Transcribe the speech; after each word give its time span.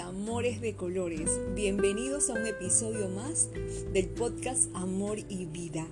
amores 0.00 0.60
de 0.60 0.74
colores. 0.74 1.28
Bienvenidos 1.56 2.30
a 2.30 2.34
un 2.34 2.46
episodio 2.46 3.08
más 3.08 3.48
del 3.92 4.06
podcast 4.06 4.70
Amor 4.74 5.18
y 5.28 5.46
Vida. 5.46 5.84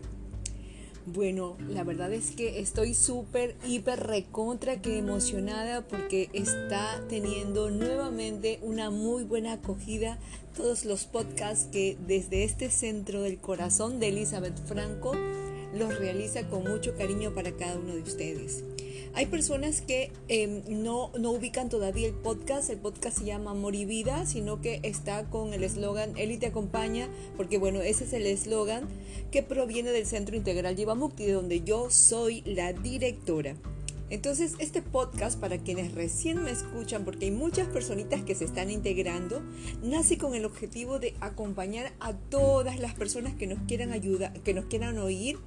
Bueno, 1.06 1.56
la 1.68 1.82
verdad 1.82 2.12
es 2.12 2.30
que 2.30 2.60
estoy 2.60 2.94
súper, 2.94 3.56
hiper 3.66 3.98
recontra 3.98 4.80
que 4.80 4.96
emocionada 4.96 5.88
porque 5.88 6.30
está 6.32 7.02
teniendo 7.08 7.70
nuevamente 7.70 8.60
una 8.62 8.90
muy 8.90 9.24
buena 9.24 9.54
acogida 9.54 10.20
todos 10.56 10.84
los 10.84 11.06
podcasts 11.06 11.66
que 11.72 11.98
desde 12.06 12.44
este 12.44 12.70
centro 12.70 13.22
del 13.22 13.38
corazón 13.40 13.98
de 13.98 14.10
Elizabeth 14.10 14.64
Franco 14.66 15.16
los 15.74 15.98
realiza 15.98 16.46
con 16.48 16.62
mucho 16.62 16.96
cariño 16.96 17.34
para 17.34 17.50
cada 17.56 17.76
uno 17.76 17.94
de 17.94 18.02
ustedes. 18.02 18.62
Hay 19.14 19.26
personas 19.26 19.80
que 19.80 20.12
em, 20.28 20.62
no, 20.68 21.10
no 21.18 21.32
ubican 21.32 21.68
todavía 21.68 22.06
el 22.06 22.14
podcast, 22.14 22.70
el 22.70 22.78
podcast 22.78 23.18
se 23.18 23.24
llama 23.24 23.50
Amor 23.50 23.74
y 23.74 24.04
sino 24.24 24.60
que 24.60 24.80
está 24.82 25.24
con 25.28 25.52
el 25.52 25.64
eslogan 25.64 26.16
Él 26.16 26.38
te 26.38 26.46
acompaña, 26.46 27.08
porque 27.36 27.58
bueno, 27.58 27.80
ese 27.80 28.04
es 28.04 28.12
el 28.12 28.26
eslogan 28.26 28.88
que 29.30 29.42
proviene 29.42 29.90
del 29.90 30.06
Centro 30.06 30.36
Integral 30.36 30.76
Yivamukti, 30.76 31.26
de 31.26 31.32
donde 31.32 31.62
yo 31.62 31.90
soy 31.90 32.42
la 32.46 32.72
directora. 32.72 33.56
Entonces, 34.10 34.54
este 34.58 34.82
podcast, 34.82 35.38
para 35.38 35.58
quienes 35.58 35.94
recién 35.94 36.42
me 36.42 36.50
escuchan, 36.50 37.04
porque 37.04 37.26
hay 37.26 37.30
muchas 37.30 37.68
personitas 37.68 38.22
que 38.22 38.34
se 38.34 38.44
están 38.44 38.68
integrando, 38.68 39.40
nace 39.84 40.18
con 40.18 40.34
el 40.34 40.44
objetivo 40.44 40.98
de 40.98 41.14
acompañar 41.20 41.92
a 42.00 42.12
todas 42.12 42.80
las 42.80 42.94
personas 42.94 43.34
que 43.34 43.46
nos 43.46 43.60
quieran 43.68 43.92
ayudar, 43.92 44.32
que 44.42 44.52
nos 44.52 44.64
quieran 44.64 44.98
oír 44.98 45.38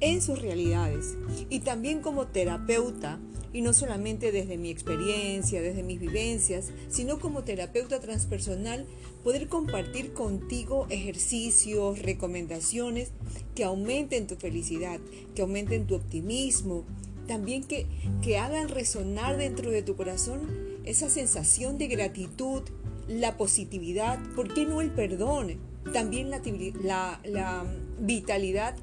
en 0.00 0.20
sus 0.20 0.38
realidades. 0.38 1.16
Y 1.48 1.60
también 1.60 2.00
como 2.00 2.26
terapeuta, 2.26 3.18
y 3.54 3.62
no 3.62 3.72
solamente 3.72 4.32
desde 4.32 4.58
mi 4.58 4.70
experiencia, 4.70 5.62
desde 5.62 5.82
mis 5.82 5.98
vivencias, 5.98 6.70
sino 6.88 7.18
como 7.18 7.42
terapeuta 7.42 8.00
transpersonal, 8.00 8.86
poder 9.24 9.48
compartir 9.48 10.12
contigo 10.12 10.86
ejercicios, 10.90 12.00
recomendaciones 12.00 13.12
que 13.54 13.64
aumenten 13.64 14.26
tu 14.26 14.36
felicidad, 14.36 15.00
que 15.34 15.42
aumenten 15.42 15.86
tu 15.86 15.94
optimismo, 15.94 16.84
también 17.30 17.62
que, 17.62 17.86
que 18.22 18.38
hagan 18.38 18.68
resonar 18.68 19.36
dentro 19.36 19.70
de 19.70 19.84
tu 19.84 19.94
corazón 19.94 20.40
esa 20.84 21.08
sensación 21.08 21.78
de 21.78 21.86
gratitud, 21.86 22.62
la 23.06 23.36
positividad, 23.36 24.18
¿por 24.34 24.52
qué 24.52 24.66
no 24.66 24.80
el 24.80 24.90
perdón? 24.90 25.60
También 25.92 26.28
la, 26.28 26.40
la, 26.82 27.20
la 27.22 27.64
vitalidad 28.00 28.74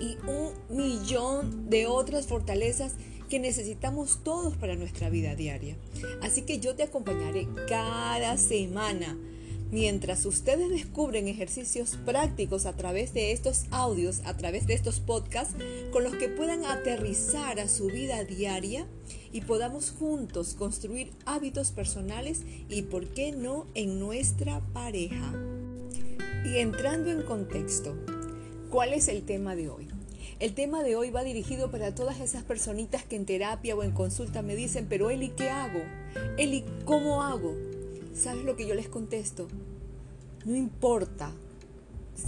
y 0.00 0.16
un 0.26 0.54
millón 0.76 1.70
de 1.70 1.86
otras 1.86 2.26
fortalezas 2.26 2.94
que 3.30 3.38
necesitamos 3.38 4.24
todos 4.24 4.56
para 4.56 4.74
nuestra 4.74 5.08
vida 5.08 5.36
diaria. 5.36 5.76
Así 6.22 6.42
que 6.42 6.58
yo 6.58 6.74
te 6.74 6.82
acompañaré 6.82 7.46
cada 7.68 8.38
semana 8.38 9.16
Mientras 9.72 10.24
ustedes 10.26 10.70
descubren 10.70 11.26
ejercicios 11.26 11.98
prácticos 12.04 12.66
a 12.66 12.76
través 12.76 13.12
de 13.12 13.32
estos 13.32 13.64
audios, 13.72 14.22
a 14.24 14.36
través 14.36 14.68
de 14.68 14.74
estos 14.74 15.00
podcasts, 15.00 15.56
con 15.92 16.04
los 16.04 16.14
que 16.14 16.28
puedan 16.28 16.64
aterrizar 16.64 17.58
a 17.58 17.68
su 17.68 17.86
vida 17.86 18.22
diaria 18.22 18.86
y 19.32 19.40
podamos 19.40 19.90
juntos 19.90 20.54
construir 20.54 21.10
hábitos 21.24 21.72
personales 21.72 22.42
y, 22.68 22.82
por 22.82 23.08
qué 23.08 23.32
no, 23.32 23.66
en 23.74 23.98
nuestra 23.98 24.60
pareja. 24.72 25.32
Y 26.44 26.58
entrando 26.58 27.10
en 27.10 27.22
contexto, 27.22 27.96
¿cuál 28.70 28.92
es 28.92 29.08
el 29.08 29.24
tema 29.24 29.56
de 29.56 29.68
hoy? 29.68 29.88
El 30.38 30.54
tema 30.54 30.84
de 30.84 30.94
hoy 30.94 31.10
va 31.10 31.24
dirigido 31.24 31.72
para 31.72 31.92
todas 31.92 32.20
esas 32.20 32.44
personitas 32.44 33.02
que 33.02 33.16
en 33.16 33.26
terapia 33.26 33.74
o 33.74 33.82
en 33.82 33.90
consulta 33.90 34.42
me 34.42 34.54
dicen, 34.54 34.86
pero 34.88 35.10
Eli, 35.10 35.30
¿qué 35.30 35.50
hago? 35.50 35.80
Eli, 36.36 36.64
¿cómo 36.84 37.22
hago? 37.22 37.65
¿Sabes 38.16 38.44
lo 38.44 38.56
que 38.56 38.66
yo 38.66 38.74
les 38.74 38.88
contesto? 38.88 39.46
No 40.46 40.56
importa 40.56 41.32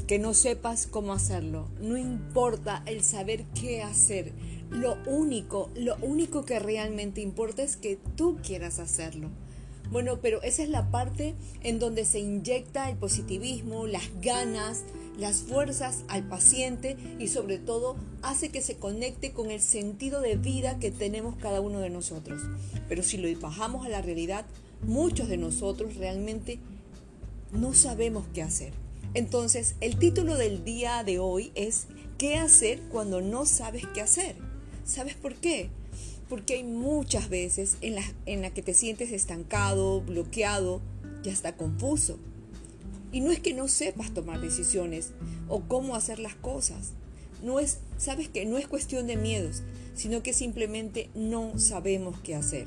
que 0.06 0.19
no 0.19 0.34
sepas 0.34 0.87
cómo 0.87 1.15
hacerlo, 1.15 1.66
no 1.81 1.97
importa 1.97 2.82
el 2.84 3.03
saber 3.03 3.47
qué 3.59 3.82
hacer. 3.82 4.32
Lo 4.71 4.99
único, 5.06 5.71
lo 5.75 5.97
único 6.03 6.44
que 6.44 6.59
realmente 6.59 7.22
importa 7.22 7.62
es 7.62 7.76
que 7.76 7.99
tú 8.16 8.37
quieras 8.43 8.81
hacerlo. 8.81 9.31
Bueno, 9.91 10.19
pero 10.21 10.43
esa 10.43 10.62
es 10.62 10.69
la 10.69 10.91
parte 10.91 11.34
en 11.62 11.78
donde 11.78 12.05
se 12.05 12.19
inyecta 12.19 12.91
el 12.91 12.99
positivismo, 12.99 13.87
las 13.87 14.10
ganas, 14.20 14.84
las 15.19 15.38
fuerzas 15.38 16.05
al 16.09 16.28
paciente 16.28 16.99
y 17.19 17.28
sobre 17.28 17.56
todo 17.56 17.97
hace 18.20 18.50
que 18.50 18.60
se 18.60 18.76
conecte 18.76 19.32
con 19.32 19.50
el 19.50 19.62
sentido 19.62 20.20
de 20.20 20.37
vida 20.37 20.78
que 20.78 20.91
tenemos 20.91 21.37
cada 21.37 21.62
uno 21.62 21.81
de 21.81 21.88
nosotros. 21.88 22.43
Pero 22.91 23.03
si 23.03 23.16
lo 23.16 23.41
bajamos 23.41 23.87
a 23.87 23.88
la 23.88 24.03
realidad, 24.03 24.44
muchos 24.83 25.28
de 25.28 25.37
nosotros 25.37 25.97
realmente 25.97 26.59
no 27.53 27.75
sabemos 27.75 28.25
qué 28.34 28.43
hacer. 28.43 28.72
Entonces, 29.15 29.75
el 29.81 29.99
título 29.99 30.37
del 30.37 30.65
día 30.65 31.03
de 31.05 31.19
hoy 31.19 31.50
es 31.55 31.87
¿Qué 32.19 32.37
hacer 32.37 32.81
cuando 32.91 33.21
no 33.21 33.47
sabes 33.47 33.87
qué 33.94 34.00
hacer? 34.00 34.37
¿Sabes 34.84 35.15
por 35.15 35.34
qué? 35.37 35.71
Porque 36.28 36.55
hay 36.55 36.65
muchas 36.65 37.28
veces 37.28 37.78
en 37.81 37.94
las 37.94 38.12
en 38.27 38.43
la 38.43 38.50
que 38.50 38.61
te 38.61 38.75
sientes 38.75 39.12
estancado, 39.12 40.00
bloqueado 40.00 40.81
y 41.25 41.31
hasta 41.31 41.56
confuso. 41.56 42.19
Y 43.12 43.21
no 43.21 43.31
es 43.31 43.41
que 43.41 43.55
no 43.55 43.69
sepas 43.69 44.12
tomar 44.12 44.41
decisiones 44.41 45.12
o 45.49 45.61
cómo 45.61 45.94
hacer 45.94 46.19
las 46.19 46.34
cosas. 46.34 46.93
No 47.43 47.61
es, 47.61 47.78
sabes 47.97 48.28
que 48.28 48.44
no 48.44 48.59
es 48.59 48.67
cuestión 48.67 49.06
de 49.06 49.17
miedos, 49.17 49.62
sino 49.94 50.22
que 50.22 50.33
simplemente 50.33 51.09
no 51.15 51.59
sabemos 51.59 52.19
qué 52.21 52.34
hacer. 52.34 52.67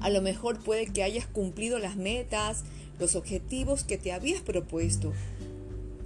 A 0.00 0.10
lo 0.10 0.20
mejor 0.22 0.58
puede 0.58 0.86
que 0.86 1.02
hayas 1.02 1.26
cumplido 1.26 1.78
las 1.78 1.96
metas, 1.96 2.64
los 2.98 3.14
objetivos 3.16 3.84
que 3.84 3.98
te 3.98 4.12
habías 4.12 4.42
propuesto 4.42 5.12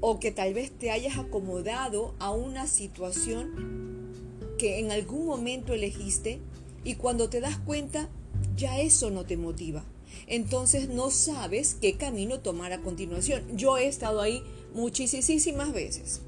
o 0.01 0.21
que 0.21 0.31
tal 0.31 0.55
vez 0.55 0.71
te 0.71 0.91
hayas 0.91 1.19
acomodado 1.19 2.15
a 2.19 2.31
una 2.31 2.67
situación 2.67 4.13
que 4.59 4.79
en 4.79 4.91
algún 4.91 5.27
momento 5.27 5.73
elegiste 5.73 6.39
y 6.85 6.95
cuando 6.95 7.29
te 7.29 7.41
das 7.41 7.59
cuenta 7.59 8.09
ya 8.57 8.81
eso 8.81 9.11
no 9.11 9.25
te 9.25 9.37
motiva. 9.37 9.85
Entonces 10.27 10.89
no 10.89 11.11
sabes 11.11 11.77
qué 11.81 11.97
camino 11.97 12.41
tomar 12.41 12.73
a 12.73 12.81
continuación. 12.81 13.43
Yo 13.57 13.79
he 13.79 13.87
estado 13.87 14.21
ahí 14.21 14.43
muchísimas 14.75 15.73
veces. 15.73 16.21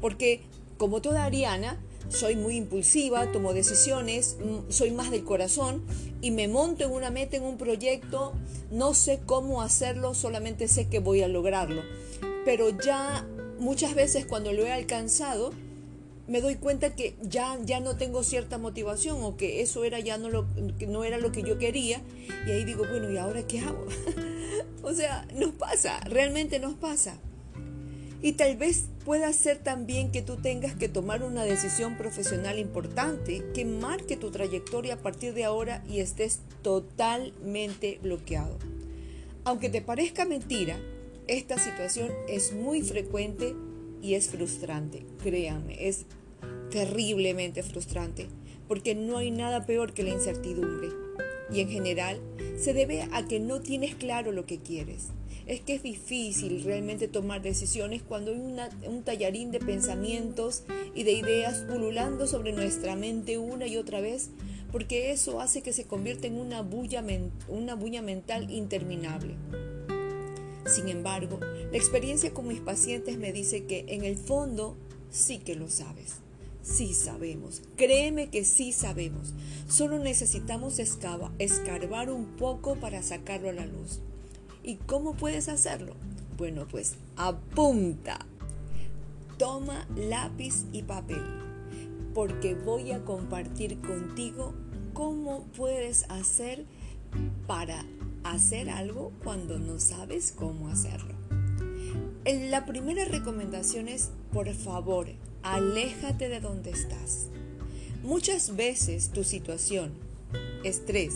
Porque 0.00 0.42
como 0.78 1.00
toda 1.00 1.24
Ariana, 1.24 1.80
soy 2.08 2.36
muy 2.36 2.56
impulsiva, 2.56 3.30
tomo 3.32 3.52
decisiones, 3.52 4.36
mm, 4.40 4.70
soy 4.70 4.90
más 4.90 5.10
del 5.10 5.24
corazón 5.24 5.82
y 6.26 6.32
me 6.32 6.48
monto 6.48 6.82
en 6.82 6.90
una 6.90 7.12
meta, 7.12 7.36
en 7.36 7.44
un 7.44 7.56
proyecto, 7.56 8.32
no 8.72 8.94
sé 8.94 9.20
cómo 9.24 9.62
hacerlo, 9.62 10.12
solamente 10.12 10.66
sé 10.66 10.88
que 10.88 10.98
voy 10.98 11.22
a 11.22 11.28
lograrlo. 11.28 11.82
Pero 12.44 12.70
ya 12.70 13.24
muchas 13.60 13.94
veces 13.94 14.26
cuando 14.26 14.52
lo 14.52 14.66
he 14.66 14.72
alcanzado, 14.72 15.52
me 16.26 16.40
doy 16.40 16.56
cuenta 16.56 16.96
que 16.96 17.14
ya, 17.22 17.56
ya 17.64 17.78
no 17.78 17.96
tengo 17.96 18.24
cierta 18.24 18.58
motivación 18.58 19.22
o 19.22 19.36
que 19.36 19.62
eso 19.62 19.84
era 19.84 20.00
ya 20.00 20.18
no, 20.18 20.28
lo, 20.28 20.48
no 20.88 21.04
era 21.04 21.16
lo 21.18 21.30
que 21.30 21.44
yo 21.44 21.58
quería. 21.58 22.02
Y 22.44 22.50
ahí 22.50 22.64
digo, 22.64 22.84
bueno, 22.90 23.08
¿y 23.08 23.18
ahora 23.18 23.46
qué 23.46 23.60
hago? 23.60 23.86
o 24.82 24.92
sea, 24.94 25.28
nos 25.32 25.52
pasa, 25.52 26.00
realmente 26.00 26.58
nos 26.58 26.74
pasa. 26.74 27.20
Y 28.22 28.32
tal 28.32 28.56
vez 28.56 28.86
pueda 29.04 29.32
ser 29.32 29.58
también 29.58 30.10
que 30.10 30.22
tú 30.22 30.36
tengas 30.36 30.74
que 30.74 30.88
tomar 30.88 31.22
una 31.22 31.44
decisión 31.44 31.96
profesional 31.96 32.58
importante 32.58 33.44
que 33.54 33.64
marque 33.64 34.16
tu 34.16 34.30
trayectoria 34.30 34.94
a 34.94 35.02
partir 35.02 35.34
de 35.34 35.44
ahora 35.44 35.84
y 35.88 36.00
estés 36.00 36.40
totalmente 36.62 37.98
bloqueado. 38.02 38.58
Aunque 39.44 39.68
te 39.68 39.82
parezca 39.82 40.24
mentira, 40.24 40.78
esta 41.28 41.58
situación 41.58 42.10
es 42.28 42.52
muy 42.52 42.82
frecuente 42.82 43.54
y 44.02 44.14
es 44.14 44.28
frustrante. 44.28 45.04
Créanme, 45.22 45.86
es 45.88 46.06
terriblemente 46.70 47.62
frustrante 47.62 48.26
porque 48.66 48.94
no 48.94 49.18
hay 49.18 49.30
nada 49.30 49.66
peor 49.66 49.92
que 49.92 50.02
la 50.02 50.10
incertidumbre. 50.10 50.88
Y 51.52 51.60
en 51.60 51.68
general 51.68 52.20
se 52.58 52.72
debe 52.72 53.06
a 53.12 53.28
que 53.28 53.38
no 53.38 53.60
tienes 53.60 53.94
claro 53.94 54.32
lo 54.32 54.46
que 54.46 54.58
quieres 54.58 55.10
es 55.46 55.60
que 55.60 55.76
es 55.76 55.82
difícil 55.82 56.64
realmente 56.64 57.06
tomar 57.06 57.40
decisiones 57.40 58.02
cuando 58.02 58.32
hay 58.32 58.38
un 58.88 59.02
tallarín 59.04 59.52
de 59.52 59.60
pensamientos 59.60 60.64
y 60.94 61.04
de 61.04 61.12
ideas 61.12 61.64
pululando 61.70 62.26
sobre 62.26 62.52
nuestra 62.52 62.96
mente 62.96 63.38
una 63.38 63.66
y 63.66 63.76
otra 63.76 64.00
vez, 64.00 64.30
porque 64.72 65.12
eso 65.12 65.40
hace 65.40 65.62
que 65.62 65.72
se 65.72 65.84
convierta 65.84 66.26
en 66.26 66.38
una 66.38 66.62
bulla, 66.62 67.04
una 67.48 67.74
bulla 67.76 68.02
mental 68.02 68.50
interminable. 68.50 69.34
Sin 70.66 70.88
embargo, 70.88 71.38
la 71.40 71.78
experiencia 71.78 72.34
con 72.34 72.48
mis 72.48 72.60
pacientes 72.60 73.16
me 73.16 73.32
dice 73.32 73.66
que 73.66 73.84
en 73.88 74.04
el 74.04 74.16
fondo 74.16 74.76
sí 75.10 75.38
que 75.38 75.54
lo 75.54 75.68
sabes. 75.68 76.16
Sí 76.62 76.94
sabemos, 76.94 77.62
créeme 77.76 78.30
que 78.30 78.44
sí 78.44 78.72
sabemos. 78.72 79.34
Solo 79.68 80.00
necesitamos 80.00 80.80
escarbar 80.80 82.10
un 82.10 82.36
poco 82.36 82.74
para 82.74 83.04
sacarlo 83.04 83.50
a 83.50 83.52
la 83.52 83.66
luz. 83.66 84.00
¿Y 84.66 84.78
cómo 84.78 85.14
puedes 85.14 85.48
hacerlo? 85.48 85.94
Bueno, 86.36 86.66
pues 86.68 86.96
apunta. 87.16 88.18
Toma 89.38 89.86
lápiz 89.94 90.64
y 90.72 90.82
papel, 90.82 91.22
porque 92.12 92.56
voy 92.56 92.90
a 92.90 93.04
compartir 93.04 93.80
contigo 93.80 94.54
cómo 94.92 95.44
puedes 95.56 96.04
hacer 96.08 96.64
para 97.46 97.84
hacer 98.24 98.68
algo 98.68 99.12
cuando 99.22 99.60
no 99.60 99.78
sabes 99.78 100.32
cómo 100.32 100.68
hacerlo. 100.68 101.14
La 102.24 102.66
primera 102.66 103.04
recomendación 103.04 103.86
es, 103.86 104.10
por 104.32 104.52
favor, 104.52 105.06
aléjate 105.44 106.28
de 106.28 106.40
donde 106.40 106.70
estás. 106.70 107.28
Muchas 108.02 108.56
veces 108.56 109.10
tu 109.10 109.22
situación, 109.22 109.92
estrés 110.64 111.14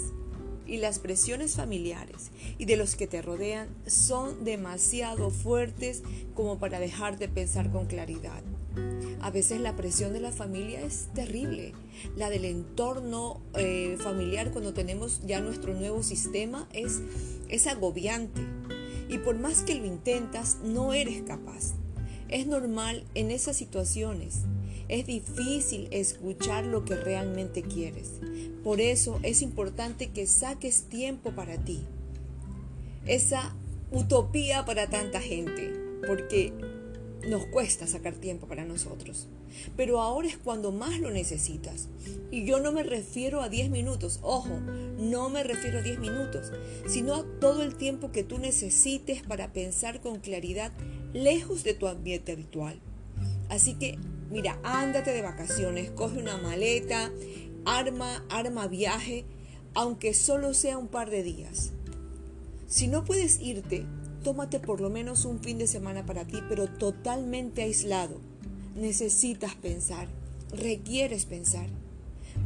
y 0.71 0.79
las 0.79 1.01
presiones 1.01 1.57
familiares 1.57 2.31
y 2.57 2.65
de 2.65 2.77
los 2.77 2.95
que 2.95 3.09
te 3.09 3.21
rodean 3.21 3.69
son 3.87 4.45
demasiado 4.45 5.31
fuertes 5.31 6.03
como 6.35 6.59
para 6.59 6.79
dejar 6.79 7.19
de 7.19 7.29
pensar 7.29 7.71
con 7.73 7.87
claridad. 7.87 8.43
A 9.21 9.31
veces 9.31 9.61
la 9.61 9.75
presión 9.75 10.13
de 10.13 10.21
la 10.21 10.31
familia 10.31 10.81
es 10.81 11.09
terrible. 11.13 11.75
La 12.17 12.31
del 12.31 12.45
entorno 12.45 13.41
eh, 13.55 13.99
familiar 13.99 14.53
cuando 14.53 14.73
tenemos 14.73 15.21
ya 15.27 15.41
nuestro 15.41 15.75
nuevo 15.75 16.05
sistema 16.05 16.69
es, 16.73 17.01
es 17.49 17.67
agobiante. 17.67 18.41
Y 19.09 19.19
por 19.19 19.37
más 19.37 19.63
que 19.63 19.75
lo 19.75 19.85
intentas, 19.85 20.59
no 20.63 20.95
eres 20.95 21.23
capaz. 21.23 21.75
Es 22.29 22.47
normal 22.47 23.05
en 23.15 23.33
esas 23.33 23.57
situaciones. 23.57 24.45
Es 24.91 25.07
difícil 25.07 25.87
escuchar 25.93 26.67
lo 26.67 26.85
que 26.85 26.97
realmente 26.97 27.63
quieres. 27.63 28.15
Por 28.65 28.81
eso 28.81 29.21
es 29.23 29.41
importante 29.41 30.09
que 30.11 30.27
saques 30.27 30.89
tiempo 30.89 31.31
para 31.31 31.57
ti. 31.59 31.79
Esa 33.07 33.55
utopía 33.93 34.65
para 34.65 34.91
tanta 34.91 35.21
gente. 35.21 35.73
Porque 36.05 36.53
nos 37.29 37.47
cuesta 37.47 37.87
sacar 37.87 38.15
tiempo 38.15 38.49
para 38.49 38.65
nosotros. 38.65 39.29
Pero 39.77 40.01
ahora 40.01 40.27
es 40.27 40.37
cuando 40.37 40.73
más 40.73 40.99
lo 40.99 41.13
necesitas. 41.13 41.87
Y 42.33 42.45
yo 42.45 42.59
no 42.59 42.73
me 42.73 42.83
refiero 42.83 43.43
a 43.43 43.49
10 43.49 43.71
minutos, 43.71 44.19
ojo, 44.23 44.59
no 44.99 45.31
me 45.31 45.45
refiero 45.45 45.79
a 45.79 45.83
10 45.83 46.01
minutos, 46.01 46.51
sino 46.89 47.15
a 47.15 47.25
todo 47.39 47.63
el 47.63 47.77
tiempo 47.77 48.11
que 48.11 48.25
tú 48.25 48.39
necesites 48.39 49.23
para 49.23 49.53
pensar 49.53 50.01
con 50.01 50.19
claridad 50.19 50.73
lejos 51.13 51.63
de 51.63 51.75
tu 51.75 51.87
ambiente 51.87 52.33
habitual. 52.33 52.81
Así 53.49 53.75
que, 53.75 53.97
mira, 54.31 54.59
ándate 54.63 55.13
de 55.13 55.23
vacaciones, 55.23 55.91
coge 55.91 56.19
una 56.19 56.39
maleta, 56.39 57.11
arma, 57.65 58.25
arma 58.29 58.67
viaje, 58.69 59.25
aunque 59.75 60.15
solo 60.15 60.55
sea 60.55 60.79
un 60.79 60.89
par 60.89 61.11
de 61.11 61.23
días. 61.23 61.73
Si 62.67 62.87
no 62.87 63.05
puedes 63.05 63.41
irte, 63.41 63.85
tómate 64.23 64.61
por 64.61 64.81
lo 64.81 64.91
menos 64.91 65.25
un 65.25 65.41
fin 65.41 65.59
de 65.59 65.67
semana 65.67 66.07
para 66.07 66.25
ti, 66.25 66.39
pero 66.49 66.69
totalmente 66.69 67.63
aislado. 67.63 68.19
Necesitas 68.77 69.55
pensar, 69.57 70.09
requieres 70.53 71.27
pensar. 71.27 71.67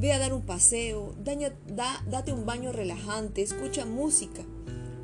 Ve 0.00 0.12
a 0.12 0.18
dar 0.18 0.32
un 0.32 0.42
paseo, 0.42 1.14
date 1.22 2.32
un 2.32 2.46
baño 2.46 2.72
relajante, 2.72 3.42
escucha 3.42 3.84
música, 3.84 4.42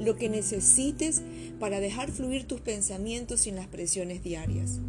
lo 0.01 0.17
que 0.17 0.29
necesites 0.29 1.23
para 1.61 1.79
dejar 1.79 2.11
fluir 2.11 2.47
tus 2.47 2.61
pensamientos 2.61 3.41
sin 3.43 3.57
las 3.57 3.67
presiones 3.67 4.23
diarias. 4.23 4.81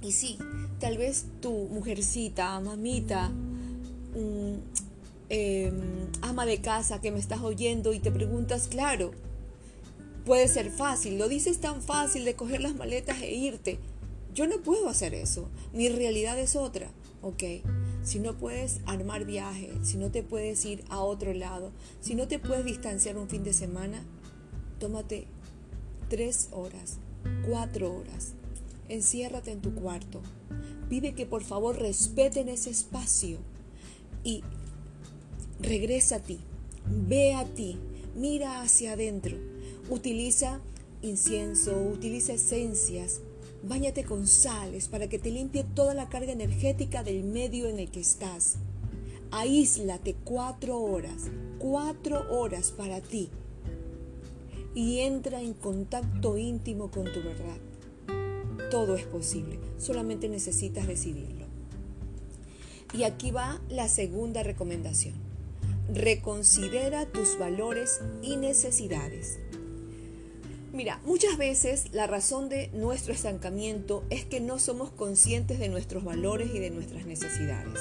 Y 0.00 0.12
sí, 0.12 0.38
tal 0.78 0.96
vez 0.96 1.26
tu 1.40 1.52
mujercita, 1.52 2.58
mamita, 2.60 3.30
mm, 3.30 4.54
em, 5.28 5.80
ama 6.22 6.46
de 6.46 6.60
casa 6.60 7.00
que 7.00 7.10
me 7.10 7.18
estás 7.18 7.40
oyendo 7.40 7.92
y 7.92 7.98
te 7.98 8.12
preguntas, 8.12 8.68
claro, 8.68 9.10
puede 10.24 10.46
ser 10.48 10.70
fácil, 10.70 11.18
lo 11.18 11.28
dices 11.28 11.58
tan 11.58 11.82
fácil 11.82 12.24
de 12.24 12.36
coger 12.36 12.60
las 12.60 12.74
maletas 12.74 13.20
e 13.22 13.34
irte. 13.34 13.78
Yo 14.34 14.46
no 14.46 14.60
puedo 14.62 14.88
hacer 14.88 15.14
eso, 15.14 15.48
mi 15.72 15.88
realidad 15.88 16.38
es 16.38 16.54
otra, 16.54 16.88
¿ok? 17.22 17.42
Si 18.04 18.20
no 18.20 18.38
puedes 18.38 18.80
armar 18.86 19.24
viaje, 19.24 19.72
si 19.82 19.96
no 19.96 20.10
te 20.10 20.22
puedes 20.22 20.64
ir 20.64 20.84
a 20.90 21.00
otro 21.00 21.34
lado, 21.34 21.72
si 22.00 22.14
no 22.14 22.28
te 22.28 22.38
puedes 22.38 22.64
distanciar 22.64 23.16
un 23.16 23.28
fin 23.28 23.42
de 23.42 23.52
semana, 23.52 24.04
tómate 24.78 25.26
tres 26.08 26.48
horas, 26.52 26.98
cuatro 27.46 27.94
horas, 27.94 28.34
enciérrate 28.88 29.52
en 29.52 29.60
tu 29.60 29.74
cuarto, 29.74 30.20
pide 30.88 31.14
que 31.14 31.26
por 31.26 31.42
favor 31.42 31.78
respeten 31.78 32.48
ese 32.48 32.70
espacio 32.70 33.38
y 34.24 34.42
regresa 35.60 36.16
a 36.16 36.20
ti, 36.20 36.38
ve 36.86 37.34
a 37.34 37.44
ti, 37.44 37.78
mira 38.14 38.62
hacia 38.62 38.92
adentro. 38.92 39.36
Utiliza 39.90 40.60
incienso, 41.02 41.80
utiliza 41.80 42.34
esencias, 42.34 43.20
báñate 43.62 44.04
con 44.04 44.26
sales 44.26 44.88
para 44.88 45.08
que 45.08 45.18
te 45.18 45.30
limpie 45.30 45.64
toda 45.64 45.94
la 45.94 46.08
carga 46.08 46.32
energética 46.32 47.02
del 47.02 47.24
medio 47.24 47.68
en 47.68 47.78
el 47.78 47.90
que 47.90 48.00
estás. 48.00 48.56
Aíslate 49.30 50.14
cuatro 50.24 50.78
horas, 50.78 51.30
cuatro 51.58 52.24
horas 52.30 52.70
para 52.70 53.00
ti. 53.00 53.28
Y 54.74 55.00
entra 55.00 55.40
en 55.42 55.54
contacto 55.54 56.38
íntimo 56.38 56.90
con 56.90 57.04
tu 57.04 57.22
verdad. 57.22 57.58
Todo 58.70 58.96
es 58.96 59.04
posible, 59.04 59.58
solamente 59.78 60.28
necesitas 60.28 60.86
decidirlo. 60.86 61.46
Y 62.92 63.04
aquí 63.04 63.30
va 63.30 63.60
la 63.68 63.88
segunda 63.88 64.42
recomendación. 64.42 65.14
Reconsidera 65.92 67.06
tus 67.06 67.38
valores 67.38 68.00
y 68.22 68.36
necesidades. 68.36 69.38
Mira, 70.72 71.00
muchas 71.06 71.38
veces 71.38 71.86
la 71.92 72.06
razón 72.06 72.50
de 72.50 72.68
nuestro 72.74 73.14
estancamiento 73.14 74.04
es 74.10 74.26
que 74.26 74.40
no 74.40 74.58
somos 74.58 74.90
conscientes 74.90 75.58
de 75.58 75.70
nuestros 75.70 76.04
valores 76.04 76.50
y 76.54 76.58
de 76.58 76.70
nuestras 76.70 77.06
necesidades. 77.06 77.80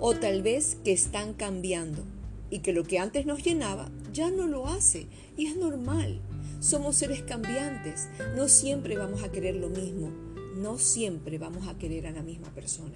O 0.00 0.14
tal 0.14 0.42
vez 0.42 0.76
que 0.84 0.92
están 0.92 1.32
cambiando 1.32 2.02
y 2.50 2.58
que 2.58 2.72
lo 2.72 2.82
que 2.82 2.98
antes 2.98 3.24
nos 3.24 3.44
llenaba 3.44 3.88
ya 4.12 4.30
no 4.30 4.48
lo 4.48 4.66
hace 4.66 5.06
y 5.36 5.46
es 5.46 5.56
normal. 5.56 6.20
Somos 6.60 6.96
seres 6.96 7.22
cambiantes, 7.22 8.08
no 8.36 8.46
siempre 8.46 8.98
vamos 8.98 9.22
a 9.22 9.32
querer 9.32 9.56
lo 9.56 9.70
mismo, 9.70 10.10
no 10.56 10.78
siempre 10.78 11.38
vamos 11.38 11.66
a 11.66 11.78
querer 11.78 12.06
a 12.06 12.10
la 12.10 12.22
misma 12.22 12.54
persona. 12.54 12.94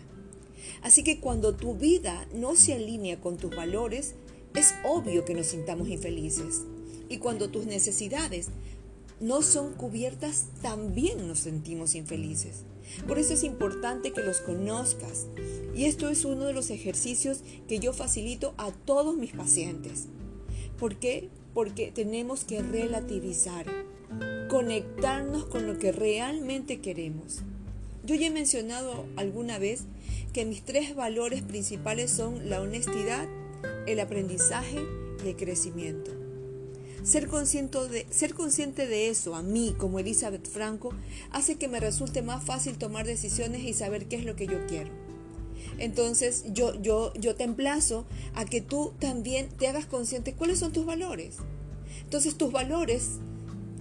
Así 0.83 1.03
que 1.03 1.19
cuando 1.19 1.55
tu 1.55 1.75
vida 1.75 2.29
no 2.35 2.57
se 2.57 2.75
alinea 2.75 3.23
con 3.23 3.39
tus 3.39 3.57
valores, 3.57 4.17
es 4.55 4.75
obvio 4.85 5.25
que 5.25 5.35
nos 5.35 5.47
sintamos 5.47 5.89
infelices. 5.89 6.63
Y 7.09 7.19
cuando 7.19 7.49
tus 7.49 7.65
necesidades 7.65 8.49
no 9.19 9.41
son 9.41 9.73
cubiertas, 9.73 10.47
también 10.61 11.27
nos 11.27 11.39
sentimos 11.39 11.95
infelices. 11.95 12.65
Por 13.09 13.19
eso 13.19 13.33
es 13.33 13.45
importante 13.45 14.13
que 14.13 14.23
los 14.23 14.41
conozcas. 14.41 15.27
Y 15.75 15.87
esto 15.87 16.11
es 16.11 16.27
uno 16.27 16.45
de 16.45 16.53
los 16.53 16.69
ejercicios 16.69 17.41
que 17.67 17.79
yo 17.79 17.95
facilito 17.95 18.53
a 18.59 18.73
todos 18.73 19.17
mis 19.17 19.33
pacientes. 19.33 20.07
¿Por 20.79 20.97
qué? 20.97 21.31
Porque 21.55 21.93
tenemos 21.93 22.45
que 22.45 22.63
relativizar, 22.63 23.67
conectarnos 24.51 25.47
con 25.47 25.67
lo 25.67 25.79
que 25.79 25.93
realmente 25.93 26.81
queremos. 26.81 27.43
Yo 28.05 28.15
ya 28.17 28.27
he 28.27 28.31
mencionado 28.31 29.07
alguna 29.17 29.59
vez 29.59 29.85
que 30.35 30.45
mis 30.45 30.63
tres 30.63 30.95
valores 30.95 31.43
principales 31.43 32.11
son 32.11 32.51
la 32.51 32.61
honestidad, 32.61 33.27
el 33.87 34.01
aprendizaje 34.01 34.85
y 35.25 35.29
el 35.29 35.37
crecimiento. 35.37 36.11
Ser 37.03 37.29
consciente, 37.29 37.87
de, 37.89 38.07
ser 38.11 38.35
consciente 38.35 38.87
de 38.87 39.09
eso 39.09 39.35
a 39.35 39.43
mí 39.43 39.75
como 39.79 39.99
Elizabeth 39.99 40.49
Franco 40.49 40.95
hace 41.31 41.57
que 41.57 41.69
me 41.69 41.79
resulte 41.79 42.23
más 42.23 42.43
fácil 42.45 42.79
tomar 42.79 43.07
decisiones 43.07 43.63
y 43.63 43.75
saber 43.75 44.07
qué 44.07 44.17
es 44.17 44.25
lo 44.25 44.37
que 44.37 44.47
yo 44.47 44.67
quiero. 44.67 45.04
Entonces 45.79 46.45
yo, 46.53 46.81
yo, 46.81 47.13
yo 47.15 47.35
te 47.35 47.45
emplazo 47.45 48.07
a 48.35 48.45
que 48.45 48.61
tú 48.61 48.93
también 48.99 49.49
te 49.49 49.69
hagas 49.69 49.87
consciente 49.87 50.35
cuáles 50.35 50.59
son 50.59 50.73
tus 50.73 50.87
valores. 50.87 51.37
Entonces 52.03 52.37
tus 52.37 52.53
valores, 52.53 53.19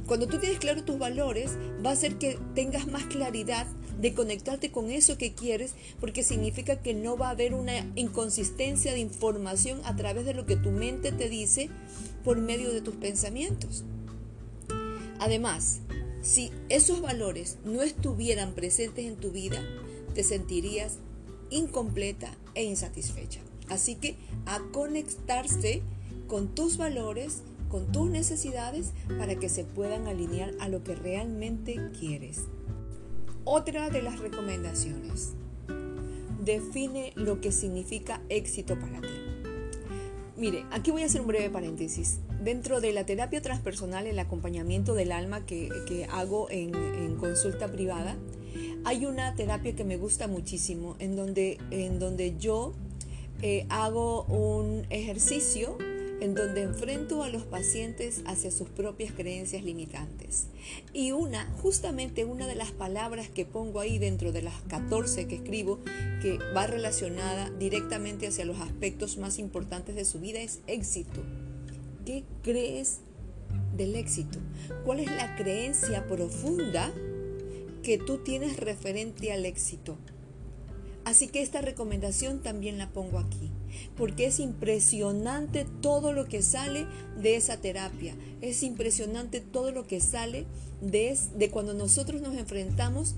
cuando 0.07 0.27
tú 0.27 0.39
tienes 0.39 0.59
claro 0.59 0.83
tus 0.83 0.97
valores, 0.97 1.51
va 1.85 1.91
a 1.91 1.93
hacer 1.93 2.17
que 2.17 2.37
tengas 2.55 2.87
más 2.87 3.03
claridad 3.05 3.67
de 3.99 4.13
conectarte 4.13 4.71
con 4.71 4.89
eso 4.89 5.17
que 5.17 5.33
quieres, 5.33 5.75
porque 5.99 6.23
significa 6.23 6.81
que 6.81 6.93
no 6.93 7.17
va 7.17 7.27
a 7.27 7.31
haber 7.31 7.53
una 7.53 7.89
inconsistencia 7.95 8.91
de 8.91 8.99
información 8.99 9.81
a 9.85 9.95
través 9.95 10.25
de 10.25 10.33
lo 10.33 10.45
que 10.45 10.55
tu 10.55 10.71
mente 10.71 11.11
te 11.11 11.29
dice 11.29 11.69
por 12.23 12.37
medio 12.37 12.71
de 12.71 12.81
tus 12.81 12.95
pensamientos. 12.95 13.83
Además, 15.19 15.79
si 16.21 16.51
esos 16.69 17.01
valores 17.01 17.57
no 17.63 17.81
estuvieran 17.81 18.53
presentes 18.53 19.05
en 19.05 19.15
tu 19.15 19.31
vida, 19.31 19.61
te 20.15 20.23
sentirías 20.23 20.97
incompleta 21.53 22.29
e 22.55 22.63
insatisfecha. 22.63 23.39
Así 23.69 23.95
que 23.95 24.15
a 24.45 24.59
conectarse 24.71 25.81
con 26.27 26.53
tus 26.53 26.77
valores, 26.77 27.43
con 27.69 27.91
tus 27.91 28.09
necesidades, 28.09 28.91
para 29.17 29.35
que 29.35 29.49
se 29.49 29.63
puedan 29.63 30.07
alinear 30.07 30.51
a 30.59 30.67
lo 30.67 30.83
que 30.83 30.95
realmente 30.95 31.79
quieres. 31.97 32.41
Otra 33.45 33.89
de 33.89 34.01
las 34.01 34.19
recomendaciones. 34.19 35.33
Define 36.43 37.13
lo 37.15 37.39
que 37.39 37.51
significa 37.51 38.21
éxito 38.29 38.77
para 38.79 38.99
ti. 39.01 39.32
Mire, 40.35 40.65
aquí 40.71 40.89
voy 40.89 41.03
a 41.03 41.05
hacer 41.05 41.21
un 41.21 41.27
breve 41.27 41.49
paréntesis. 41.49 42.19
Dentro 42.41 42.81
de 42.81 42.91
la 42.91 43.05
terapia 43.05 43.41
transpersonal, 43.41 44.07
el 44.07 44.17
acompañamiento 44.17 44.95
del 44.95 45.11
alma 45.11 45.45
que, 45.45 46.07
hago 46.11 46.47
en, 46.49 47.15
consulta 47.17 47.71
privada, 47.71 48.17
hay 48.83 49.05
una 49.05 49.35
terapia 49.35 49.75
que 49.75 49.83
me 49.83 49.97
gusta 49.97 50.27
muchísimo, 50.27 50.95
en 50.99 51.15
donde, 51.15 51.59
en 51.69 51.99
donde 51.99 52.35
yo 52.37 52.73
eh, 53.41 53.65
hago 53.69 54.23
un 54.23 54.85
ejercicio 54.89 55.77
en 56.23 56.35
donde 56.35 56.61
enfrento 56.61 57.21
a 57.21 57.27
los 57.27 57.43
pacientes 57.43 58.21
hacia 58.25 58.49
sus 58.49 58.69
propias 58.69 59.11
creencias 59.11 59.61
limitantes. 59.65 60.47
Y 60.93 61.11
una, 61.11 61.51
justamente 61.61 62.23
una 62.23 62.47
de 62.47 62.55
las 62.55 62.71
palabras 62.71 63.27
que 63.27 63.45
pongo 63.45 63.81
ahí 63.81 63.97
dentro 63.97 64.31
de 64.31 64.41
las 64.41 64.61
14 64.69 65.27
que 65.27 65.35
escribo, 65.35 65.81
que 66.21 66.39
va 66.55 66.65
relacionada 66.65 67.49
directamente 67.59 68.25
hacia 68.25 68.45
los 68.45 68.61
aspectos 68.61 69.17
más 69.17 69.37
importantes 69.37 69.95
de 69.95 70.05
su 70.05 70.21
vida, 70.21 70.39
es 70.39 70.61
éxito. 70.65 71.21
¿Qué 72.05 72.23
crees 72.41 72.99
del 73.75 73.93
éxito? 73.97 74.39
¿Cuál 74.85 75.01
es 75.01 75.11
la 75.11 75.35
creencia 75.35 76.07
profunda 76.07 76.93
que 77.83 77.97
tú 77.97 78.19
tienes 78.19 78.55
referente 78.55 79.33
al 79.33 79.45
éxito? 79.45 79.97
Así 81.03 81.27
que 81.27 81.41
esta 81.41 81.59
recomendación 81.59 82.41
también 82.41 82.77
la 82.77 82.91
pongo 82.91 83.19
aquí, 83.19 83.51
porque 83.95 84.25
es 84.25 84.39
impresionante 84.39 85.65
todo 85.81 86.13
lo 86.13 86.25
que 86.25 86.41
sale 86.41 86.85
de 87.21 87.35
esa 87.35 87.57
terapia, 87.57 88.15
es 88.41 88.63
impresionante 88.63 89.39
todo 89.41 89.71
lo 89.71 89.85
que 89.87 89.99
sale 89.99 90.45
de, 90.81 91.17
de 91.35 91.49
cuando 91.49 91.73
nosotros 91.73 92.21
nos 92.21 92.35
enfrentamos 92.35 93.15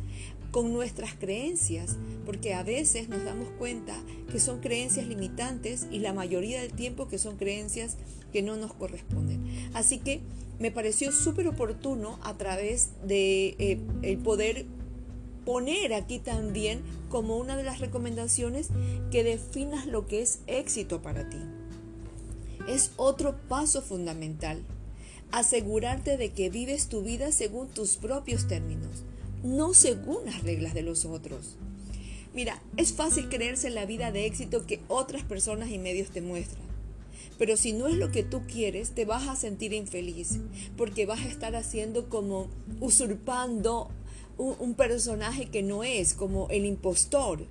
con 0.51 0.71
nuestras 0.71 1.13
creencias, 1.15 1.97
porque 2.25 2.53
a 2.53 2.63
veces 2.63 3.09
nos 3.09 3.25
damos 3.25 3.49
cuenta 3.57 3.93
que 4.31 4.39
son 4.39 4.61
creencias 4.61 5.05
limitantes 5.05 5.85
y 5.91 5.99
la 5.99 6.13
mayoría 6.13 6.61
del 6.61 6.71
tiempo 6.71 7.09
que 7.09 7.17
son 7.17 7.35
creencias 7.35 7.97
que 8.31 8.41
no 8.41 8.55
nos 8.55 8.73
corresponden. 8.73 9.43
Así 9.73 9.97
que 9.97 10.21
me 10.59 10.71
pareció 10.71 11.11
súper 11.11 11.49
oportuno 11.49 12.19
a 12.23 12.37
través 12.37 12.91
de 13.05 13.55
eh, 13.59 13.79
el 14.01 14.17
poder 14.19 14.65
poner 15.45 15.93
aquí 15.93 16.19
también 16.19 16.81
como 17.09 17.37
una 17.37 17.55
de 17.55 17.63
las 17.63 17.79
recomendaciones 17.79 18.69
que 19.11 19.23
definas 19.23 19.85
lo 19.85 20.07
que 20.07 20.21
es 20.21 20.39
éxito 20.47 21.01
para 21.01 21.29
ti. 21.29 21.37
Es 22.67 22.91
otro 22.97 23.37
paso 23.47 23.81
fundamental. 23.81 24.63
Asegurarte 25.31 26.17
de 26.17 26.31
que 26.31 26.49
vives 26.49 26.87
tu 26.87 27.03
vida 27.03 27.31
según 27.31 27.67
tus 27.67 27.97
propios 27.97 28.47
términos, 28.47 29.03
no 29.43 29.73
según 29.73 30.25
las 30.25 30.43
reglas 30.43 30.73
de 30.73 30.81
los 30.81 31.05
otros. 31.05 31.57
Mira, 32.33 32.61
es 32.75 32.93
fácil 32.93 33.29
creerse 33.29 33.67
en 33.67 33.75
la 33.75 33.85
vida 33.85 34.11
de 34.11 34.25
éxito 34.25 34.65
que 34.65 34.81
otras 34.87 35.23
personas 35.23 35.69
y 35.69 35.77
medios 35.77 36.09
te 36.09 36.21
muestran. 36.21 36.65
Pero 37.37 37.57
si 37.57 37.73
no 37.73 37.87
es 37.87 37.95
lo 37.95 38.11
que 38.11 38.23
tú 38.23 38.41
quieres, 38.47 38.91
te 38.91 39.05
vas 39.05 39.27
a 39.27 39.35
sentir 39.35 39.73
infeliz, 39.73 40.39
porque 40.77 41.05
vas 41.05 41.21
a 41.21 41.29
estar 41.29 41.55
haciendo 41.55 42.09
como 42.09 42.47
usurpando 42.79 43.89
un, 44.37 44.73
personaje 44.75 45.45
que 45.45 45.63
no 45.63 45.83
es, 45.83 46.13
como 46.13 46.49
el 46.49 46.65
impostor. 46.65 47.45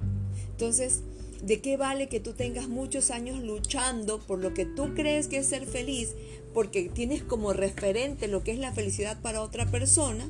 Entonces, 0.50 1.03
¿de 1.43 1.61
qué 1.61 1.76
vale 1.76 2.09
que 2.09 2.21
tú 2.21 2.33
tengas 2.33 2.69
muchos 2.69 3.11
años 3.11 3.43
luchando 3.43 4.21
por 4.21 4.38
lo 4.38 4.55
que 4.55 4.67
tú 4.67 4.95
crees 4.95 5.29
que 5.29 5.38
es 5.38 5.47
ser 5.47 5.67
feliz? 5.67 6.14
Porque 6.53 6.88
tienes 6.88 7.23
como 7.23 7.53
referente 7.53 8.29
lo 8.29 8.45
que 8.45 8.53
es 8.53 8.59
la 8.59 8.73
felicidad 8.73 9.21
para 9.21 9.43
otra 9.43 9.71
persona. 9.71 10.29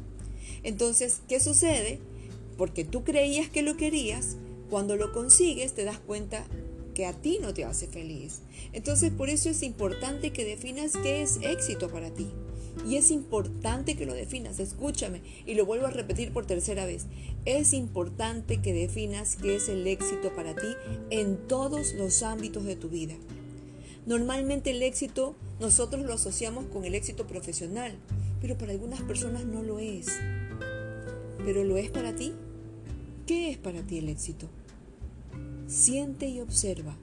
Entonces, 0.63 1.21
¿qué 1.29 1.41
sucede? 1.41 1.99
Porque 2.57 2.85
tú 2.85 3.05
creías 3.05 3.49
que 3.49 3.63
lo 3.63 3.77
querías, 3.77 4.37
cuando 4.71 4.97
lo 4.97 5.13
consigues 5.13 5.75
te 5.75 5.85
das 5.85 5.99
cuenta 5.99 6.47
que 6.95 7.07
a 7.07 7.13
ti 7.13 7.39
no 7.43 7.53
te 7.53 7.65
hace 7.65 7.87
feliz. 7.89 8.41
Entonces, 8.73 9.11
por 9.11 9.29
eso 9.29 9.51
es 9.51 9.63
importante 9.63 10.33
que 10.33 10.45
definas 10.45 10.93
qué 11.03 11.23
es 11.23 11.39
éxito 11.43 11.91
para 11.91 12.11
ti. 12.11 12.29
Y 12.87 12.97
es 12.97 13.11
importante 13.11 13.97
que 13.97 14.07
lo 14.07 14.15
definas, 14.15 14.59
escúchame, 14.59 15.23
y 15.47 15.55
lo 15.55 15.65
vuelvo 15.65 15.87
a 15.87 15.91
repetir 15.91 16.33
por 16.33 16.45
tercera 16.45 16.87
vez. 16.87 17.07
Es 17.45 17.73
importante 17.73 18.61
que 18.61 18.73
definas 18.73 19.37
qué 19.37 19.57
es 19.57 19.69
el 19.69 19.87
éxito 19.87 20.35
para 20.35 20.55
ti 20.55 20.69
en 21.11 21.37
todos 21.49 21.95
los 21.95 22.23
ámbitos 22.23 22.65
de 22.65 22.77
tu 22.77 22.89
vida. 22.89 23.15
Normalmente 24.07 24.71
el 24.71 24.83
éxito 24.83 25.35
nosotros 25.61 26.05
lo 26.05 26.13
asociamos 26.13 26.67
con 26.67 26.85
el 26.85 26.95
éxito 26.95 27.27
profesional, 27.27 27.95
pero 28.41 28.59
para 28.59 28.73
algunas 28.73 29.01
personas 29.03 29.45
no 29.45 29.63
lo 29.63 29.79
es. 29.79 30.09
¿Pero 31.45 31.65
lo 31.65 31.77
es 31.79 31.91
para 31.91 32.15
ti? 32.15 32.33
¿Qué 33.27 33.51
es 33.51 33.57
para 33.57 33.83
ti 33.83 33.99
el 33.99 34.11
éxito? 34.11 34.49
Siente 35.67 36.29
y 36.29 36.41
observa. 36.41 36.97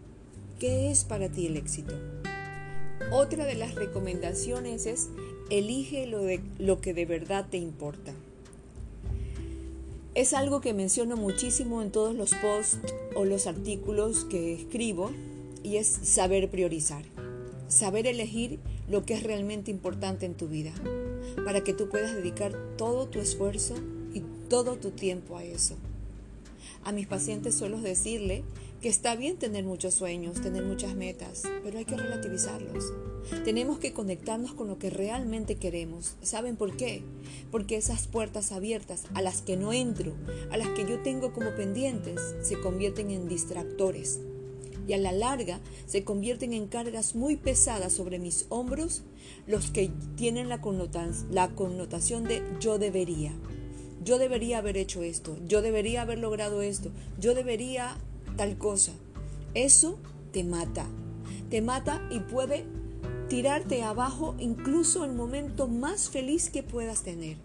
¿Qué 0.59 0.91
es 0.91 1.03
para 1.03 1.29
ti 1.29 1.47
el 1.47 1.57
éxito? 1.57 1.95
Otra 3.11 3.45
de 3.45 3.55
las 3.55 3.73
recomendaciones 3.73 4.85
es 4.85 5.09
elige 5.51 6.07
lo, 6.07 6.23
de, 6.23 6.41
lo 6.57 6.79
que 6.81 6.93
de 6.93 7.05
verdad 7.05 7.45
te 7.49 7.57
importa. 7.57 8.13
Es 10.15 10.33
algo 10.33 10.61
que 10.61 10.73
menciono 10.73 11.15
muchísimo 11.15 11.81
en 11.81 11.91
todos 11.91 12.15
los 12.15 12.33
posts 12.35 12.79
o 13.15 13.25
los 13.25 13.47
artículos 13.47 14.25
que 14.25 14.53
escribo 14.53 15.11
y 15.63 15.75
es 15.75 15.87
saber 15.87 16.49
priorizar, 16.49 17.03
saber 17.67 18.07
elegir 18.07 18.59
lo 18.89 19.05
que 19.05 19.13
es 19.13 19.23
realmente 19.23 19.71
importante 19.71 20.25
en 20.25 20.33
tu 20.33 20.47
vida, 20.47 20.73
para 21.45 21.63
que 21.63 21.73
tú 21.73 21.87
puedas 21.87 22.15
dedicar 22.15 22.53
todo 22.77 23.07
tu 23.07 23.19
esfuerzo 23.19 23.75
y 24.13 24.21
todo 24.49 24.75
tu 24.75 24.91
tiempo 24.91 25.37
a 25.37 25.43
eso. 25.43 25.75
A 26.83 26.91
mis 26.91 27.07
pacientes 27.07 27.55
suelo 27.55 27.79
decirle 27.79 28.43
que 28.81 28.89
está 28.89 29.15
bien 29.15 29.37
tener 29.37 29.63
muchos 29.63 29.93
sueños, 29.93 30.41
tener 30.41 30.63
muchas 30.63 30.95
metas, 30.95 31.43
pero 31.63 31.77
hay 31.77 31.85
que 31.85 31.95
relativizarlos. 31.95 32.91
Tenemos 33.45 33.77
que 33.77 33.93
conectarnos 33.93 34.55
con 34.55 34.67
lo 34.67 34.79
que 34.79 34.89
realmente 34.89 35.55
queremos. 35.55 36.15
¿Saben 36.23 36.55
por 36.55 36.75
qué? 36.75 37.03
Porque 37.51 37.75
esas 37.75 38.07
puertas 38.07 38.51
abiertas 38.51 39.03
a 39.13 39.21
las 39.21 39.43
que 39.43 39.55
no 39.55 39.71
entro, 39.71 40.13
a 40.49 40.57
las 40.57 40.67
que 40.69 40.87
yo 40.87 40.99
tengo 41.03 41.31
como 41.31 41.55
pendientes, 41.55 42.19
se 42.41 42.59
convierten 42.59 43.11
en 43.11 43.27
distractores. 43.27 44.19
Y 44.87 44.93
a 44.93 44.97
la 44.97 45.11
larga 45.11 45.59
se 45.85 46.03
convierten 46.03 46.53
en 46.53 46.65
cargas 46.65 47.13
muy 47.13 47.35
pesadas 47.35 47.93
sobre 47.93 48.17
mis 48.17 48.47
hombros, 48.49 49.03
los 49.45 49.69
que 49.69 49.91
tienen 50.15 50.49
la, 50.49 50.59
connotación 50.59 52.23
de 52.23 52.41
yo 52.59 52.79
debería. 52.79 53.31
Yo 54.03 54.17
debería 54.17 54.57
haber 54.57 54.77
hecho 54.77 55.03
esto, 55.03 55.37
yo 55.47 55.61
debería 55.61 56.01
haber 56.01 56.17
logrado 56.17 56.63
esto, 56.63 56.89
yo 57.19 57.35
debería 57.35 57.99
tal 58.35 58.57
cosa. 58.57 58.93
Eso 59.53 59.97
te 60.31 60.43
mata. 60.43 60.87
Te 61.49 61.61
mata 61.61 62.01
y 62.09 62.19
puede 62.19 62.65
tirarte 63.27 63.83
abajo 63.83 64.35
incluso 64.39 65.05
el 65.05 65.13
momento 65.13 65.67
más 65.67 66.09
feliz 66.09 66.49
que 66.49 66.63
puedas 66.63 67.03
tener. 67.03 67.37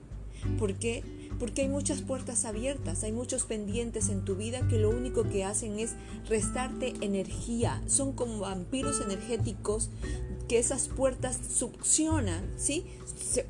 ¿Por 0.59 0.75
qué? 0.75 1.03
Porque 1.39 1.63
hay 1.63 1.69
muchas 1.69 2.03
puertas 2.03 2.45
abiertas, 2.45 3.05
hay 3.05 3.13
muchos 3.13 3.45
pendientes 3.45 4.09
en 4.09 4.25
tu 4.25 4.37
vida 4.37 4.67
que 4.69 4.79
lo 4.79 4.91
único 4.91 5.25
que 5.25 5.45
hacen 5.45 5.79
es 5.79 5.95
restarte 6.29 6.95
energía. 7.03 7.83
Son 7.87 8.13
como 8.13 8.41
vampiros 8.41 9.01
energéticos 9.01 9.91
que 10.49 10.59
esas 10.59 10.89
puertas 10.89 11.39
succionan, 11.49 12.49
¿sí? 12.57 12.87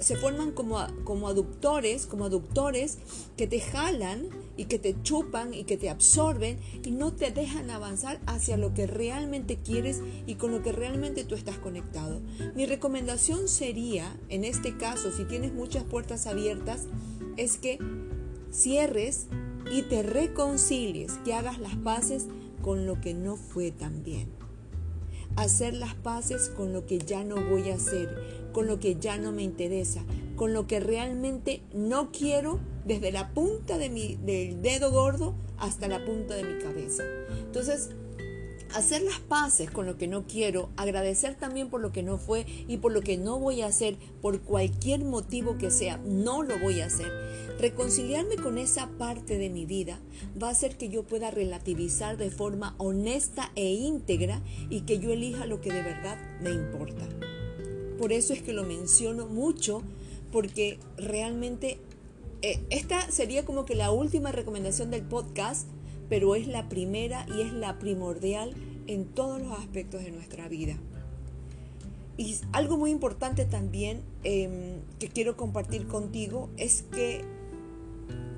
Se, 0.00 0.16
forman 0.16 0.52
como, 0.52 0.78
como 1.05 1.28
aductores, 1.28 2.07
como 2.07 2.25
aductores 2.25 2.99
que 3.37 3.47
te 3.47 3.61
jalan 3.61 4.28
y 4.57 4.65
que 4.65 4.79
te 4.79 5.01
chupan 5.03 5.55
y 5.55 5.65
que 5.65 5.77
te 5.77 5.91
absorben 5.91 6.59
y 6.85 6.91
no 6.91 7.13
te 7.13 7.31
dejan 7.31 7.71
avanzar 7.71 8.21
hacia 8.27 8.57
lo 8.57 8.75
que 8.75 8.87
realmente 8.87 9.59
quieres 9.59 10.03
y 10.27 10.35
con 10.37 10.53
lo 10.53 10.63
que 10.63 10.73
realmente 10.73 11.25
tú 11.25 11.35
estás 11.35 11.59
conectado. 11.59 12.21
Mi 12.55 12.67
recomendación 12.67 13.49
sería, 13.49 14.17
en 14.29 14.45
este 14.45 14.77
caso, 14.77 15.11
si 15.13 15.25
tienes 15.25 15.53
muchas 15.53 15.85
puertas 15.85 16.27
abiertas, 16.27 16.87
es 17.37 17.57
que 17.59 17.79
cierres 18.51 19.27
y 19.71 19.83
te 19.83 20.03
reconcilies, 20.03 21.13
que 21.25 21.35
hagas 21.35 21.59
las 21.59 21.77
paces 21.77 22.27
con 22.63 22.87
lo 22.87 23.01
que 23.01 23.15
no 23.15 23.37
fue 23.37 23.71
tan 23.71 24.03
bien 24.03 24.37
hacer 25.37 25.75
las 25.75 25.95
paces 25.95 26.49
con 26.49 26.73
lo 26.73 26.87
que 26.87 26.99
ya 26.99 27.23
no 27.23 27.37
voy 27.37 27.71
a 27.71 27.75
hacer, 27.75 28.49
con 28.53 28.67
lo 28.67 28.81
que 28.81 28.97
ya 28.97 29.19
no 29.19 29.33
me 29.33 29.43
interesa, 29.43 30.03
con 30.35 30.53
lo 30.53 30.67
que 30.67 30.81
realmente 30.81 31.63
no 31.75 32.11
quiero 32.11 32.59
desde 32.87 33.12
la 33.12 33.35
punta 33.35 33.76
de 33.78 33.90
mi, 33.90 34.16
del 34.16 34.62
dedo 34.62 34.90
gordo 34.90 35.35
hasta 35.59 35.88
la 35.88 36.05
punta 36.05 36.35
de 36.35 36.45
mi 36.45 36.62
cabeza. 36.62 37.02
Entonces, 37.45 37.90
hacer 38.75 39.02
las 39.02 39.19
paces 39.19 39.71
con 39.71 39.87
lo 39.87 39.99
que 39.99 40.07
no 40.07 40.26
quiero, 40.26 40.71
agradecer 40.76 41.35
también 41.35 41.69
por 41.69 41.81
lo 41.81 41.93
que 41.93 42.02
no 42.02 42.16
fue 42.19 42.47
y 42.69 42.76
por 42.76 42.93
lo 42.93 43.02
que 43.02 43.16
no 43.16 43.38
voy 43.38 43.62
a 43.62 43.66
hacer, 43.66 43.97
por 44.23 44.40
cualquier 44.40 45.05
motivo 45.05 45.59
que 45.59 45.71
sea, 45.71 45.99
no 45.99 46.43
lo 46.43 46.59
voy 46.61 46.81
a 46.81 46.87
hacer. 46.87 47.11
Reconciliarme 47.59 48.37
con 48.37 48.59
esa 48.59 48.88
parte 48.99 49.38
de 49.38 49.50
mi 49.50 49.66
vida 49.66 49.99
va 50.40 50.49
a 50.49 50.52
hacer 50.52 50.76
que 50.76 50.88
yo 50.88 51.02
pueda 51.02 51.31
relativizar 51.31 52.16
de 52.16 52.31
forma 52.31 52.75
honesta 52.78 53.50
e 53.57 53.73
íntegra 53.73 54.43
y 54.71 54.83
que 54.83 54.99
yo 54.99 55.11
elija 55.11 55.47
lo 55.47 55.61
que 55.61 55.73
de 55.73 55.83
verdad 55.83 56.19
me 56.40 56.50
importa. 56.50 57.09
Por 57.99 58.12
eso 58.12 58.33
es 58.33 58.43
que 58.43 58.52
lo 58.52 58.64
menciono 58.64 59.26
mucho, 59.26 59.83
porque 60.31 60.78
realmente 60.99 61.81
eh, 62.47 62.65
esta 62.71 63.11
sería 63.11 63.45
como 63.45 63.65
que 63.65 63.75
la 63.75 63.91
última 63.91 64.33
recomendación 64.33 64.91
del 64.91 65.03
podcast 65.03 65.69
pero 66.09 66.35
es 66.35 66.47
la 66.47 66.69
primera 66.69 67.26
y 67.37 67.41
es 67.43 67.53
la 67.53 67.79
primordial 67.79 68.55
en 68.87 69.07
todos 69.07 69.41
los 69.41 69.59
aspectos 69.59 70.05
de 70.05 70.12
nuestra 70.12 70.49
vida. 70.49 70.76
Y 72.17 72.37
algo 72.53 72.79
muy 72.79 72.91
importante 72.91 73.45
también 73.45 74.03
em, 74.23 74.81
que 74.99 75.09
quiero 75.09 75.37
compartir 75.37 75.87
contigo 75.87 76.49
es 76.57 76.83
que 76.83 77.25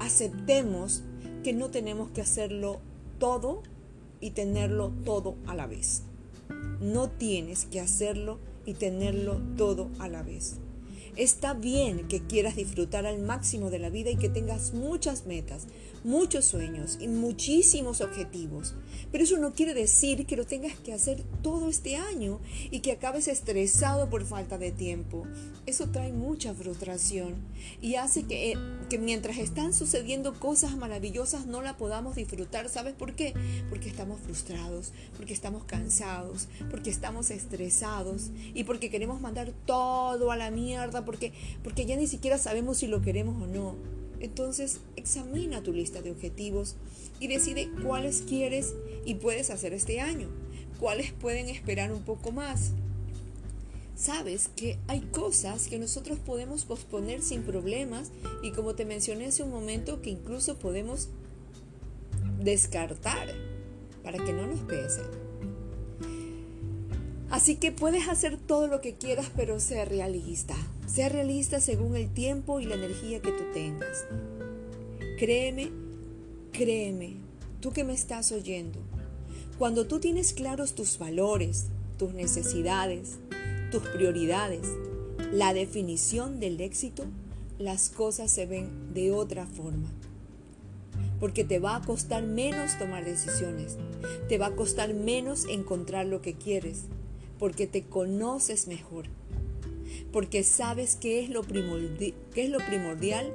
aceptemos 0.00 1.04
que 1.44 1.52
no 1.52 1.68
tenemos 1.68 2.10
que 2.10 2.20
hacerlo 2.20 2.80
todo 3.18 3.62
y 4.20 4.30
tenerlo 4.30 4.90
todo 5.04 5.36
a 5.46 5.54
la 5.54 5.66
vez. 5.66 6.02
No 6.80 7.08
tienes 7.10 7.66
que 7.66 7.80
hacerlo 7.80 8.38
y 8.64 8.74
tenerlo 8.74 9.40
todo 9.56 9.90
a 9.98 10.08
la 10.08 10.22
vez. 10.22 10.56
Está 11.18 11.52
bien 11.52 12.06
que 12.06 12.20
quieras 12.20 12.54
disfrutar 12.54 13.04
al 13.04 13.18
máximo 13.18 13.70
de 13.70 13.80
la 13.80 13.90
vida 13.90 14.08
y 14.08 14.16
que 14.16 14.28
tengas 14.28 14.72
muchas 14.72 15.26
metas, 15.26 15.66
muchos 16.08 16.46
sueños 16.46 16.96
y 17.00 17.06
muchísimos 17.06 18.00
objetivos. 18.00 18.74
Pero 19.12 19.24
eso 19.24 19.36
no 19.36 19.52
quiere 19.52 19.74
decir 19.74 20.24
que 20.24 20.36
lo 20.36 20.46
tengas 20.46 20.74
que 20.78 20.94
hacer 20.94 21.22
todo 21.42 21.68
este 21.68 21.96
año 21.96 22.40
y 22.70 22.80
que 22.80 22.92
acabes 22.92 23.28
estresado 23.28 24.08
por 24.08 24.24
falta 24.24 24.56
de 24.56 24.72
tiempo. 24.72 25.26
Eso 25.66 25.88
trae 25.90 26.12
mucha 26.12 26.54
frustración 26.54 27.34
y 27.82 27.96
hace 27.96 28.24
que, 28.24 28.54
que 28.88 28.98
mientras 28.98 29.36
están 29.36 29.74
sucediendo 29.74 30.32
cosas 30.40 30.78
maravillosas 30.78 31.46
no 31.46 31.60
la 31.60 31.76
podamos 31.76 32.16
disfrutar. 32.16 32.70
¿Sabes 32.70 32.94
por 32.94 33.14
qué? 33.14 33.34
Porque 33.68 33.90
estamos 33.90 34.18
frustrados, 34.18 34.92
porque 35.18 35.34
estamos 35.34 35.64
cansados, 35.64 36.48
porque 36.70 36.88
estamos 36.88 37.30
estresados 37.30 38.30
y 38.54 38.64
porque 38.64 38.88
queremos 38.88 39.20
mandar 39.20 39.52
todo 39.66 40.32
a 40.32 40.36
la 40.36 40.50
mierda, 40.50 41.04
porque, 41.04 41.34
porque 41.62 41.84
ya 41.84 41.96
ni 41.96 42.06
siquiera 42.06 42.38
sabemos 42.38 42.78
si 42.78 42.86
lo 42.86 43.02
queremos 43.02 43.42
o 43.42 43.46
no. 43.46 43.97
Entonces 44.20 44.80
examina 44.96 45.62
tu 45.62 45.72
lista 45.72 46.02
de 46.02 46.10
objetivos 46.10 46.76
y 47.20 47.28
decide 47.28 47.70
cuáles 47.82 48.22
quieres 48.22 48.74
y 49.04 49.14
puedes 49.14 49.50
hacer 49.50 49.72
este 49.72 50.00
año, 50.00 50.28
cuáles 50.80 51.12
pueden 51.12 51.48
esperar 51.48 51.92
un 51.92 52.02
poco 52.02 52.32
más. 52.32 52.72
Sabes 53.96 54.48
que 54.54 54.78
hay 54.86 55.00
cosas 55.00 55.66
que 55.66 55.78
nosotros 55.78 56.18
podemos 56.18 56.64
posponer 56.64 57.20
sin 57.20 57.42
problemas 57.42 58.12
y 58.42 58.52
como 58.52 58.74
te 58.74 58.84
mencioné 58.84 59.26
hace 59.26 59.42
un 59.42 59.50
momento 59.50 60.00
que 60.02 60.10
incluso 60.10 60.58
podemos 60.58 61.08
descartar 62.40 63.34
para 64.04 64.24
que 64.24 64.32
no 64.32 64.46
nos 64.46 64.60
pesen. 64.60 65.04
Así 67.30 67.56
que 67.56 67.72
puedes 67.72 68.08
hacer 68.08 68.38
todo 68.38 68.68
lo 68.68 68.80
que 68.80 68.94
quieras, 68.94 69.30
pero 69.36 69.60
sea 69.60 69.84
realista. 69.84 70.56
Sea 70.88 71.10
realista 71.10 71.60
según 71.60 71.96
el 71.96 72.08
tiempo 72.08 72.60
y 72.60 72.64
la 72.64 72.74
energía 72.74 73.20
que 73.20 73.30
tú 73.30 73.44
tengas. 73.52 74.06
Créeme, 75.18 75.70
créeme, 76.50 77.16
tú 77.60 77.72
que 77.72 77.84
me 77.84 77.92
estás 77.92 78.32
oyendo, 78.32 78.78
cuando 79.58 79.86
tú 79.86 80.00
tienes 80.00 80.32
claros 80.32 80.74
tus 80.74 80.98
valores, 80.98 81.66
tus 81.98 82.14
necesidades, 82.14 83.18
tus 83.70 83.82
prioridades, 83.82 84.66
la 85.30 85.52
definición 85.52 86.40
del 86.40 86.58
éxito, 86.60 87.04
las 87.58 87.90
cosas 87.90 88.30
se 88.30 88.46
ven 88.46 88.94
de 88.94 89.12
otra 89.12 89.46
forma. 89.46 89.92
Porque 91.20 91.44
te 91.44 91.58
va 91.58 91.76
a 91.76 91.82
costar 91.82 92.22
menos 92.22 92.78
tomar 92.78 93.04
decisiones, 93.04 93.76
te 94.28 94.38
va 94.38 94.46
a 94.46 94.56
costar 94.56 94.94
menos 94.94 95.44
encontrar 95.50 96.06
lo 96.06 96.22
que 96.22 96.32
quieres, 96.32 96.84
porque 97.38 97.66
te 97.66 97.82
conoces 97.82 98.68
mejor, 98.68 99.06
porque 100.12 100.42
sabes 100.42 100.96
qué 101.00 101.20
es 101.22 101.30
lo, 101.30 101.42
primordial, 101.42 103.34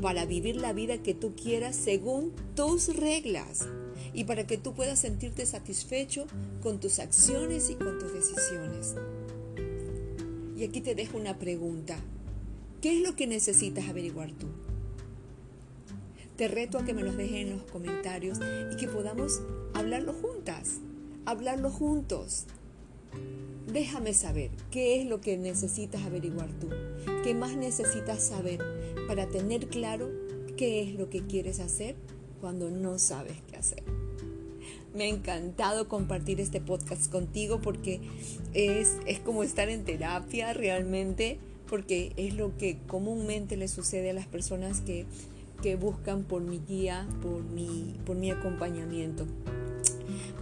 para 0.00 0.24
vivir 0.24 0.56
la 0.56 0.72
vida 0.72 0.98
que 0.98 1.14
tú 1.14 1.34
quieras 1.34 1.76
según 1.76 2.32
tus 2.54 2.96
reglas 2.96 3.66
y 4.12 4.24
para 4.24 4.46
que 4.46 4.58
tú 4.58 4.74
puedas 4.74 4.98
sentirte 4.98 5.46
satisfecho 5.46 6.26
con 6.62 6.80
tus 6.80 6.98
acciones 6.98 7.70
y 7.70 7.74
con 7.74 7.98
tus 7.98 8.12
decisiones. 8.12 8.94
Y 10.56 10.64
aquí 10.64 10.80
te 10.80 10.94
dejo 10.94 11.18
una 11.18 11.38
pregunta. 11.38 11.98
¿Qué 12.80 12.98
es 12.98 13.02
lo 13.02 13.16
que 13.16 13.26
necesitas 13.26 13.88
averiguar 13.88 14.30
tú? 14.32 14.46
Te 16.36 16.48
reto 16.48 16.78
a 16.78 16.84
que 16.84 16.94
me 16.94 17.02
los 17.02 17.16
dejes 17.16 17.46
en 17.46 17.50
los 17.50 17.62
comentarios 17.62 18.38
y 18.72 18.76
que 18.76 18.88
podamos 18.88 19.40
hablarlo 19.72 20.12
juntas, 20.12 20.80
hablarlo 21.26 21.70
juntos. 21.70 22.46
Déjame 23.72 24.12
saber 24.12 24.50
qué 24.70 25.00
es 25.00 25.06
lo 25.06 25.20
que 25.20 25.36
necesitas 25.38 26.02
averiguar 26.02 26.48
tú, 26.60 26.68
qué 27.22 27.34
más 27.34 27.56
necesitas 27.56 28.22
saber 28.22 28.60
para 29.08 29.28
tener 29.28 29.68
claro 29.68 30.10
qué 30.56 30.82
es 30.82 30.94
lo 30.94 31.08
que 31.08 31.26
quieres 31.26 31.60
hacer 31.60 31.96
cuando 32.40 32.70
no 32.70 32.98
sabes 32.98 33.36
qué 33.50 33.56
hacer. 33.56 33.82
Me 34.94 35.04
ha 35.04 35.08
encantado 35.08 35.88
compartir 35.88 36.40
este 36.40 36.60
podcast 36.60 37.10
contigo 37.10 37.60
porque 37.60 38.00
es, 38.52 38.98
es 39.06 39.18
como 39.18 39.42
estar 39.42 39.68
en 39.68 39.84
terapia 39.84 40.52
realmente, 40.52 41.38
porque 41.68 42.12
es 42.16 42.34
lo 42.34 42.56
que 42.56 42.78
comúnmente 42.86 43.56
le 43.56 43.66
sucede 43.66 44.10
a 44.10 44.14
las 44.14 44.26
personas 44.26 44.82
que, 44.82 45.06
que 45.62 45.74
buscan 45.76 46.22
por 46.22 46.42
mi 46.42 46.58
guía, 46.58 47.08
por 47.22 47.42
mi, 47.42 47.96
por 48.04 48.14
mi 48.16 48.30
acompañamiento. 48.30 49.26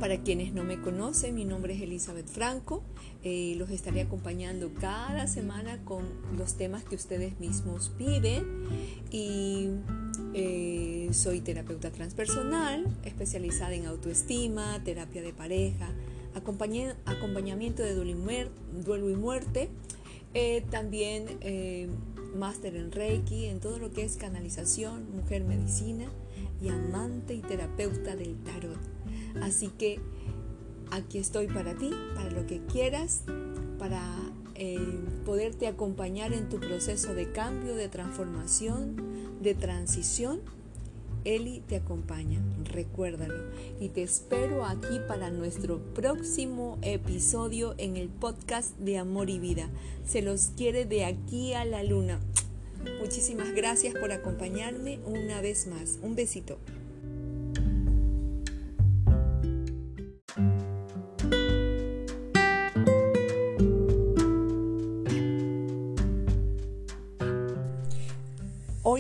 Para 0.03 0.19
quienes 0.19 0.53
no 0.53 0.65
me 0.65 0.81
conocen, 0.81 1.37
mi 1.37 1.45
nombre 1.45 1.75
es 1.75 1.81
Elizabeth 1.81 2.27
Franco. 2.27 2.83
Eh, 3.23 3.55
los 3.57 3.71
estaré 3.71 4.01
acompañando 4.01 4.75
cada 4.75 5.29
semana 5.29 5.79
con 5.85 6.03
los 6.37 6.57
temas 6.57 6.83
que 6.83 6.97
ustedes 6.97 7.38
mismos 7.38 7.93
piden. 7.97 8.45
Eh, 9.12 11.09
soy 11.12 11.41
terapeuta 11.41 11.93
transpersonal, 11.93 12.85
especializada 13.05 13.75
en 13.75 13.87
autoestima, 13.87 14.83
terapia 14.83 15.23
de 15.23 15.33
pareja, 15.33 15.88
acompañamiento 16.35 17.85
de 17.85 17.95
duelo 17.95 19.09
y 19.09 19.15
muerte. 19.15 19.69
Eh, 20.35 20.65
también 20.69 21.38
máster 22.37 22.75
en 22.75 22.91
Reiki, 22.91 23.45
en 23.45 23.61
todo 23.61 23.79
lo 23.79 23.93
que 23.93 24.03
es 24.03 24.17
canalización, 24.17 25.15
mujer 25.15 25.45
medicina 25.45 26.11
y 26.61 26.71
amante 26.71 27.35
y 27.35 27.41
terapeuta 27.41 28.17
del 28.17 28.35
tarot. 28.43 29.02
Así 29.40 29.68
que 29.68 30.01
aquí 30.90 31.18
estoy 31.18 31.47
para 31.47 31.75
ti, 31.75 31.90
para 32.14 32.31
lo 32.31 32.47
que 32.47 32.61
quieras, 32.66 33.23
para 33.79 34.03
eh, 34.55 34.79
poderte 35.25 35.66
acompañar 35.66 36.33
en 36.33 36.49
tu 36.49 36.61
proceso 36.61 37.14
de 37.14 37.33
cambio, 37.33 37.75
de 37.75 37.88
transformación, 37.88 38.97
de 39.40 39.55
transición. 39.55 40.40
Eli 41.25 41.61
te 41.68 41.77
acompaña, 41.77 42.40
recuérdalo. 42.64 43.51
Y 43.81 43.88
te 43.88 44.03
espero 44.03 44.64
aquí 44.64 44.99
para 45.09 45.31
nuestro 45.31 45.79
próximo 45.95 46.79
episodio 46.83 47.75
en 47.79 47.97
el 47.97 48.09
podcast 48.09 48.77
de 48.79 48.99
Amor 48.99 49.31
y 49.31 49.38
Vida. 49.38 49.71
Se 50.05 50.21
los 50.21 50.51
quiere 50.57 50.85
de 50.85 51.05
aquí 51.05 51.55
a 51.55 51.64
la 51.64 51.85
luna. 51.85 52.21
Muchísimas 53.01 53.53
gracias 53.53 53.95
por 53.95 54.11
acompañarme 54.11 54.99
una 55.07 55.40
vez 55.40 55.66
más. 55.68 55.99
Un 56.03 56.16
besito. 56.16 56.59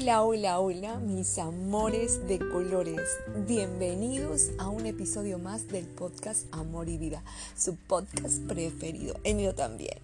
Hola, 0.02 0.24
hola, 0.24 0.58
hola, 0.58 0.98
mis 0.98 1.38
amores 1.38 2.26
de 2.26 2.40
colores. 2.40 3.08
Bienvenidos 3.46 4.50
a 4.58 4.68
un 4.68 4.84
episodio 4.84 5.38
más 5.38 5.68
del 5.68 5.86
podcast 5.86 6.52
Amor 6.52 6.88
y 6.88 6.98
Vida, 6.98 7.22
su 7.56 7.76
podcast 7.76 8.40
preferido, 8.48 9.14
el 9.22 9.36
mío 9.36 9.54
también. 9.54 9.98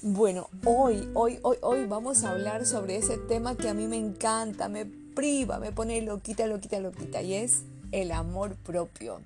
Bueno, 0.00 0.48
hoy, 0.64 1.08
hoy, 1.14 1.40
hoy, 1.42 1.56
hoy 1.62 1.86
vamos 1.86 2.22
a 2.22 2.30
hablar 2.30 2.66
sobre 2.66 2.98
ese 2.98 3.18
tema 3.18 3.56
que 3.56 3.68
a 3.68 3.74
mí 3.74 3.88
me 3.88 3.96
encanta, 3.96 4.68
me 4.68 4.86
priva, 4.86 5.58
me 5.58 5.72
pone 5.72 6.00
loquita, 6.02 6.46
loquita, 6.46 6.78
loquita, 6.78 7.20
y 7.20 7.34
es 7.34 7.64
el 7.92 8.12
amor 8.12 8.56
propio. 8.56 9.20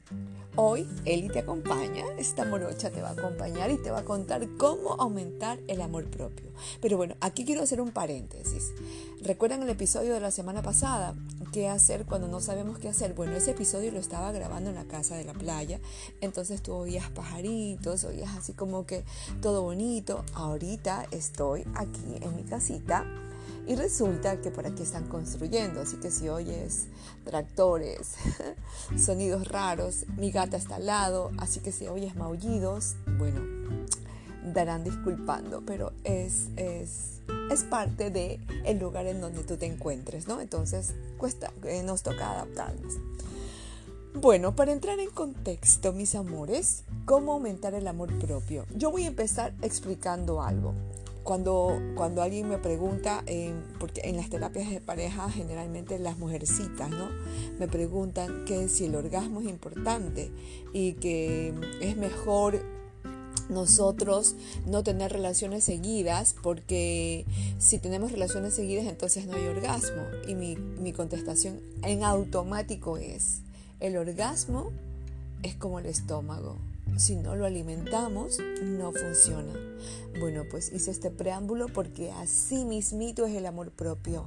Hoy 0.57 0.87
Eli 1.05 1.29
te 1.29 1.40
acompaña, 1.40 2.05
esta 2.18 2.44
morocha 2.44 2.90
te 2.90 3.03
va 3.03 3.11
a 3.11 3.12
acompañar 3.12 3.70
y 3.70 3.79
te 3.79 3.90
va 3.90 4.01
a 4.01 4.05
contar 4.05 4.46
cómo 4.59 4.94
aumentar 4.94 5.61
el 5.68 5.81
amor 5.81 6.07
propio. 6.11 6.51
Pero 6.81 6.96
bueno, 6.96 7.14
aquí 7.20 7.44
quiero 7.44 7.62
hacer 7.62 7.81
un 7.81 7.92
paréntesis. 7.92 8.73
¿Recuerdan 9.23 9.62
el 9.62 9.70
episodio 9.70 10.14
de 10.14 10.20
la 10.20 10.31
semana 10.31 10.62
pasada? 10.62 11.14
¿Qué 11.53 11.68
hacer 11.68 12.05
cuando 12.05 12.29
no 12.29 12.40
sabemos 12.40 12.79
qué 12.79 12.88
hacer? 12.88 13.14
Bueno, 13.14 13.37
ese 13.37 13.53
episodio 13.53 13.92
lo 13.92 13.99
estaba 13.99 14.33
grabando 14.33 14.70
en 14.70 14.77
la 14.77 14.85
casa 14.85 15.16
de 15.16 15.25
la 15.25 15.33
playa, 15.33 15.81
entonces 16.20 16.62
tú 16.62 16.75
oías 16.75 17.11
pajaritos, 17.11 18.05
oías 18.05 18.37
así 18.37 18.53
como 18.53 18.87
que 18.87 19.05
todo 19.40 19.62
bonito. 19.62 20.25
Ahorita 20.35 21.07
estoy 21.11 21.64
aquí 21.75 22.18
en 22.20 22.37
mi 22.37 22.42
casita 22.42 23.05
y 23.66 23.75
resulta 23.77 24.40
que 24.40 24.51
por 24.51 24.66
aquí 24.66 24.83
están 24.83 25.07
construyendo, 25.07 25.81
así 25.81 25.96
que 25.96 26.11
si 26.11 26.29
oyes 26.29 26.87
tractores, 27.25 28.14
sonidos 28.99 29.49
raros, 29.49 30.07
mi 30.16 30.31
gata 30.31 30.57
está 30.57 30.77
al 30.77 30.87
lado, 30.87 31.31
así 31.38 31.61
que 31.61 31.73
si 31.73 31.87
oyes 31.87 32.16
maullidos, 32.16 32.96
bueno, 33.18 33.40
darán 34.53 34.85
disculpando, 34.85 35.62
pero 35.64 35.92
es, 36.05 36.49
es, 36.57 37.20
es 37.51 37.64
parte 37.64 38.11
del 38.11 38.40
el 38.64 38.79
lugar 38.79 39.07
en 39.07 39.20
donde 39.20 39.44
tú 39.44 39.57
te 39.57 39.66
encuentres, 39.66 40.27
¿no? 40.27 40.40
Entonces 40.40 40.94
cuesta, 41.18 41.53
eh, 41.64 41.83
nos 41.83 42.03
toca 42.03 42.31
adaptarnos. 42.31 42.94
Bueno, 44.14 44.57
para 44.57 44.73
entrar 44.73 44.99
en 44.99 45.11
contexto, 45.11 45.92
mis 45.92 46.16
amores, 46.16 46.83
¿cómo 47.05 47.33
aumentar 47.33 47.75
el 47.75 47.87
amor 47.87 48.18
propio? 48.18 48.66
Yo 48.75 48.90
voy 48.90 49.05
a 49.05 49.09
empezar 49.09 49.55
explicando 49.62 50.42
algo 50.42 50.75
cuando, 51.31 51.81
cuando 51.95 52.23
alguien 52.23 52.49
me 52.49 52.59
pregunta, 52.59 53.23
porque 53.79 54.01
en 54.03 54.16
las 54.16 54.31
terapias 54.31 54.69
de 54.69 54.81
pareja 54.81 55.31
generalmente 55.31 55.97
las 56.01 56.19
mujercitas, 56.19 56.90
¿no? 56.90 57.09
Me 57.57 57.69
preguntan 57.69 58.45
que 58.47 58.69
si 58.69 58.87
el 58.87 58.97
orgasmo 58.97 59.40
es 59.40 59.47
importante 59.47 60.33
y 60.73 60.95
que 60.95 61.55
es 61.81 61.97
mejor 61.97 62.61
nosotros 63.49 64.35
no 64.66 64.83
tener 64.83 65.12
relaciones 65.12 65.62
seguidas, 65.62 66.35
porque 66.43 67.25
si 67.61 67.79
tenemos 67.79 68.11
relaciones 68.11 68.55
seguidas 68.55 68.87
entonces 68.87 69.29
no 69.29 69.37
hay 69.37 69.47
orgasmo. 69.47 70.03
Y 70.27 70.35
mi, 70.35 70.57
mi 70.57 70.93
contestación 70.93 71.61
en 71.85 72.03
automático 72.03 72.97
es, 72.97 73.43
el 73.79 73.97
orgasmo 73.99 74.73
es 75.45 75.55
como 75.55 75.79
el 75.79 75.87
estómago. 75.87 76.57
Si 76.96 77.16
no 77.16 77.35
lo 77.35 77.46
alimentamos, 77.46 78.38
no 78.62 78.92
funciona. 78.92 79.53
Bueno, 80.18 80.44
pues 80.50 80.72
hice 80.72 80.90
este 80.90 81.11
preámbulo 81.11 81.68
porque 81.68 82.11
así 82.11 82.64
mismito 82.64 83.24
es 83.24 83.35
el 83.35 83.46
amor 83.46 83.70
propio. 83.70 84.26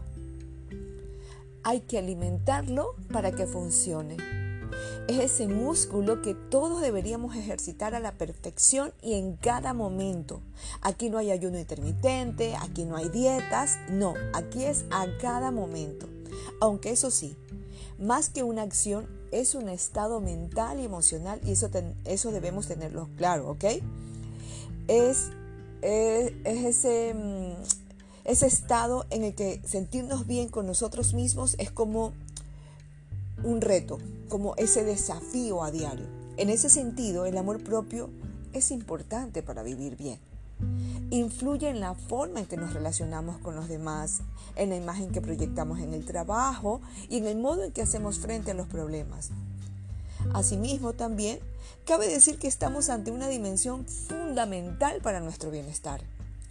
Hay 1.64 1.82
que 1.82 1.98
alimentarlo 1.98 2.96
para 3.12 3.32
que 3.32 3.46
funcione. 3.46 4.18
Es 5.08 5.20
ese 5.20 5.48
músculo 5.48 6.22
que 6.22 6.34
todos 6.34 6.82
deberíamos 6.82 7.36
ejercitar 7.36 7.94
a 7.94 8.00
la 8.00 8.14
perfección 8.14 8.94
y 9.02 9.14
en 9.14 9.36
cada 9.36 9.74
momento. 9.74 10.42
Aquí 10.82 11.10
no 11.10 11.18
hay 11.18 11.32
ayuno 11.32 11.60
intermitente, 11.60 12.56
aquí 12.56 12.86
no 12.86 12.96
hay 12.96 13.10
dietas, 13.10 13.78
no, 13.90 14.14
aquí 14.34 14.64
es 14.64 14.86
a 14.92 15.06
cada 15.20 15.52
momento. 15.52 16.08
Aunque 16.62 16.92
eso 16.92 17.12
sí, 17.12 17.36
más 18.04 18.30
que 18.30 18.44
una 18.44 18.62
acción, 18.62 19.08
es 19.32 19.56
un 19.56 19.70
estado 19.70 20.20
mental 20.20 20.80
y 20.80 20.86
emocional 20.86 21.40
y 21.46 21.52
eso, 21.52 21.70
eso 22.06 22.32
debemos 22.32 22.68
tenerlo 22.68 23.10
claro, 23.18 23.50
¿ok? 23.50 23.66
Es, 24.88 25.30
es, 25.82 26.34
ese, 26.44 27.14
mm, 27.14 27.64
ese 28.26 28.46
estado 28.46 29.06
en 29.10 29.24
el 29.24 29.34
que 29.34 29.62
sentirnos 29.66 30.28
bien 30.28 30.50
con 30.50 30.68
nosotros 30.68 31.14
mismos 31.14 31.56
es 31.58 31.72
como 31.72 32.14
un 33.44 33.62
reto, 33.62 33.98
como 34.30 34.56
ese 34.58 34.84
desafío 34.84 35.64
a 35.64 35.72
diario. 35.72 36.06
En 36.38 36.50
ese 36.50 36.70
sentido, 36.70 37.26
el 37.26 37.38
amor 37.38 37.64
propio 37.64 38.10
es 38.54 38.72
importante 38.72 39.44
para 39.44 39.64
vivir 39.64 39.96
bien. 39.96 40.20
Influye 41.14 41.70
en 41.70 41.80
la 41.80 41.94
forma 41.94 42.40
en 42.40 42.48
que 42.48 42.58
nos 42.58 42.74
relacionamos 42.74 43.38
con 43.38 43.56
los 43.56 43.70
demás, 43.70 44.22
en 44.56 44.70
la 44.70 44.78
imagen 44.78 45.12
que 45.12 45.22
proyectamos 45.22 45.78
en 45.78 45.94
el 45.94 46.06
trabajo 46.06 46.82
y 47.08 47.18
en 47.18 47.28
el 47.28 47.38
modo 47.38 47.64
en 47.64 47.72
que 47.72 47.84
hacemos 47.84 48.18
frente 48.18 48.50
a 48.50 48.56
los 48.56 48.66
problemas. 48.66 49.30
Asimismo, 50.34 50.94
también 50.94 51.38
cabe 51.86 52.08
decir 52.08 52.40
que 52.40 52.48
estamos 52.48 52.90
ante 52.90 53.12
una 53.12 53.28
dimensión 53.28 53.86
fundamental 53.86 55.02
para 55.02 55.20
nuestro 55.20 55.52
bienestar 55.52 56.02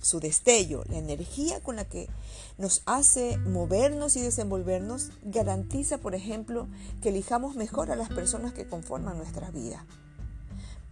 su 0.00 0.20
destello, 0.20 0.84
la 0.88 0.98
energía 0.98 1.60
con 1.60 1.76
la 1.76 1.84
que 1.84 2.08
nos 2.56 2.82
hace 2.86 3.38
movernos 3.38 4.16
y 4.16 4.20
desenvolvernos, 4.20 5.10
garantiza, 5.24 5.98
por 5.98 6.14
ejemplo, 6.14 6.68
que 7.00 7.08
elijamos 7.08 7.56
mejor 7.56 7.90
a 7.90 7.96
las 7.96 8.10
personas 8.10 8.52
que 8.52 8.66
conforman 8.66 9.16
nuestra 9.16 9.50
vida. 9.50 9.84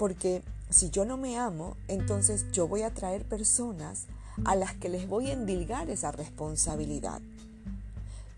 Porque 0.01 0.43
si 0.71 0.89
yo 0.89 1.05
no 1.05 1.19
me 1.19 1.39
amo, 1.39 1.77
entonces 1.87 2.47
yo 2.53 2.67
voy 2.67 2.81
a 2.81 2.95
traer 2.95 3.27
personas 3.27 4.07
a 4.47 4.57
las 4.57 4.73
que 4.73 4.89
les 4.89 5.07
voy 5.07 5.27
a 5.27 5.35
endilgar 5.35 5.91
esa 5.91 6.11
responsabilidad. 6.11 7.21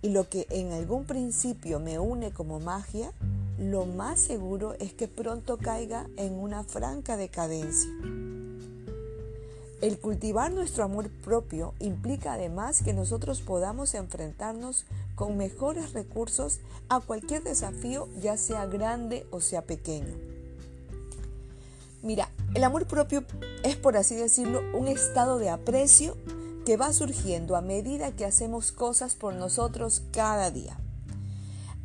Y 0.03 0.09
lo 0.09 0.29
que 0.29 0.48
en 0.51 0.72
algún 0.72 1.05
principio 1.05 1.79
me 1.79 2.01
une 2.01 2.33
como 2.33 2.59
magia, 2.59 3.12
lo 3.61 3.87
más 3.87 4.18
seguro 4.18 4.75
es 4.81 4.92
que 4.92 5.07
pronto 5.07 5.57
caiga 5.57 6.09
en 6.16 6.33
una 6.33 6.64
franca 6.64 7.16
decadencia. 7.16 7.92
El 9.81 10.01
cultivar 10.01 10.51
nuestro 10.51 10.83
amor 10.83 11.11
propio 11.11 11.75
implica 11.79 12.33
además 12.33 12.83
que 12.83 12.92
nosotros 12.92 13.40
podamos 13.40 13.94
enfrentarnos 13.94 14.85
con 15.14 15.37
mejores 15.37 15.92
recursos 15.92 16.59
a 16.88 16.98
cualquier 16.98 17.44
desafío, 17.44 18.09
ya 18.20 18.37
sea 18.37 18.66
grande 18.66 19.29
o 19.31 19.40
sea 19.40 19.62
pequeño. 19.62 20.31
Mira, 22.02 22.30
el 22.54 22.64
amor 22.64 22.86
propio 22.86 23.24
es, 23.62 23.76
por 23.76 23.96
así 23.96 24.16
decirlo, 24.16 24.60
un 24.74 24.88
estado 24.88 25.38
de 25.38 25.50
aprecio 25.50 26.16
que 26.66 26.76
va 26.76 26.92
surgiendo 26.92 27.54
a 27.54 27.62
medida 27.62 28.10
que 28.12 28.24
hacemos 28.24 28.72
cosas 28.72 29.14
por 29.14 29.34
nosotros 29.34 30.02
cada 30.12 30.50
día. 30.50 30.76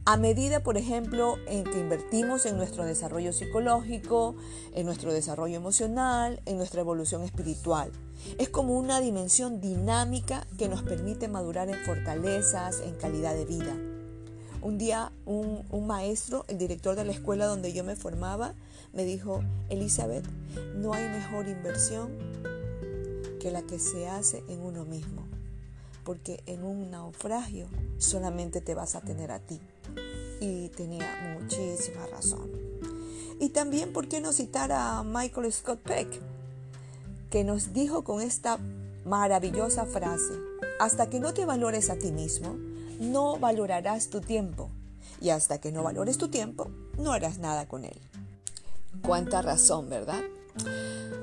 A 0.06 0.18
medida, 0.18 0.64
por 0.64 0.78
ejemplo, 0.78 1.36
en 1.48 1.66
que 1.66 1.80
invertimos 1.80 2.46
en 2.46 2.58
nuestro 2.58 2.86
desarrollo 2.86 3.34
psicológico, 3.34 4.36
en 4.74 4.86
nuestro 4.86 5.14
desarrollo 5.14 5.58
emocional, 5.58 6.42
en 6.46 6.58
nuestra 6.58 6.82
evolución 6.82 7.24
espiritual. 7.24 7.92
Es 8.40 8.50
como 8.50 8.78
una 8.78 9.02
dimensión 9.02 9.60
dinámica 9.60 10.48
que 10.58 10.70
nos 10.70 10.82
permite 10.82 11.28
madurar 11.28 11.70
en 11.70 11.84
fortalezas, 11.86 12.80
en 12.80 12.96
calidad 12.96 13.36
de 13.36 13.46
vida. 13.46 13.76
Un 14.62 14.78
día 14.78 15.12
un, 15.26 15.88
maestro, 15.88 16.46
el 16.48 16.58
director 16.58 16.96
de 16.96 17.06
la 17.06 17.12
escuela 17.12 17.46
donde 17.46 17.74
yo 17.74 17.84
me 17.84 17.96
formaba, 17.96 18.54
me 18.94 19.06
dijo, 19.06 19.44
Elizabeth, 19.70 20.26
no 20.76 20.94
hay 20.94 21.08
mejor 21.10 21.48
inversión 21.48 22.12
que 23.40 23.52
la 23.52 23.62
que 23.62 23.80
se 23.80 24.08
hace 24.08 24.44
en 24.50 24.62
uno 24.62 24.86
mismo, 24.86 25.26
porque 26.04 26.42
en 26.46 26.64
un 26.64 26.92
naufragio 26.92 27.68
solamente 27.98 28.62
te 28.62 28.74
vas 28.74 28.96
a 28.96 29.02
tener 29.02 29.32
a 29.32 29.40
ti 29.40 29.60
y 30.40 30.70
tenía 30.70 31.38
muchísima 31.40 32.06
razón. 32.08 32.50
Y 33.40 33.50
también, 33.50 33.94
¿por 33.94 34.08
qué 34.08 34.20
no 34.20 34.34
citar 34.34 34.72
a 34.72 35.04
Michael 35.04 35.52
Scott 35.54 35.80
Peck, 35.80 36.08
que 37.30 37.44
nos 37.44 37.74
dijo 37.74 38.04
con 38.04 38.22
esta 38.22 38.58
maravillosa 39.06 39.86
frase, 39.86 40.34
hasta 40.80 41.10
que 41.10 41.20
no 41.20 41.34
te 41.34 41.46
valores 41.46 41.90
a 41.90 41.98
ti 41.98 42.12
mismo, 42.12 42.56
no 43.00 43.38
valorarás 43.38 44.10
tu 44.10 44.22
tiempo. 44.22 44.70
Y 45.22 45.30
hasta 45.30 45.60
que 45.60 45.72
no 45.72 45.84
valores 45.84 46.18
tu 46.18 46.28
tiempo, 46.28 46.70
no 46.98 47.12
harás 47.12 47.40
nada 47.40 47.68
con 47.68 47.86
él. 47.86 48.00
Cuánta 49.02 49.42
razón, 49.42 49.90
¿verdad? 49.90 50.22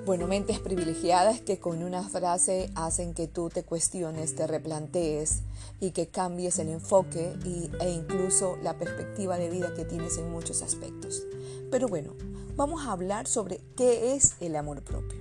Bueno, 0.06 0.26
mentes 0.26 0.60
privilegiadas 0.60 1.40
que 1.40 1.58
con 1.58 1.82
una 1.82 2.02
frase 2.02 2.70
hacen 2.74 3.14
que 3.14 3.26
tú 3.26 3.48
te 3.48 3.62
cuestiones, 3.62 4.37
te 4.37 4.46
replantees 4.46 5.40
y 5.80 5.92
que 5.92 6.08
cambies 6.08 6.58
el 6.58 6.68
enfoque 6.68 7.32
e 7.80 7.90
incluso 7.90 8.58
la 8.62 8.74
perspectiva 8.74 9.38
de 9.38 9.48
vida 9.48 9.72
que 9.74 9.84
tienes 9.84 10.18
en 10.18 10.30
muchos 10.30 10.62
aspectos. 10.62 11.22
Pero 11.70 11.88
bueno, 11.88 12.12
vamos 12.54 12.87
a 12.87 12.92
hablar 12.92 13.26
sobre 13.26 13.60
qué 13.76 14.14
es 14.14 14.34
el 14.40 14.56
amor 14.56 14.82
propio. 14.82 15.18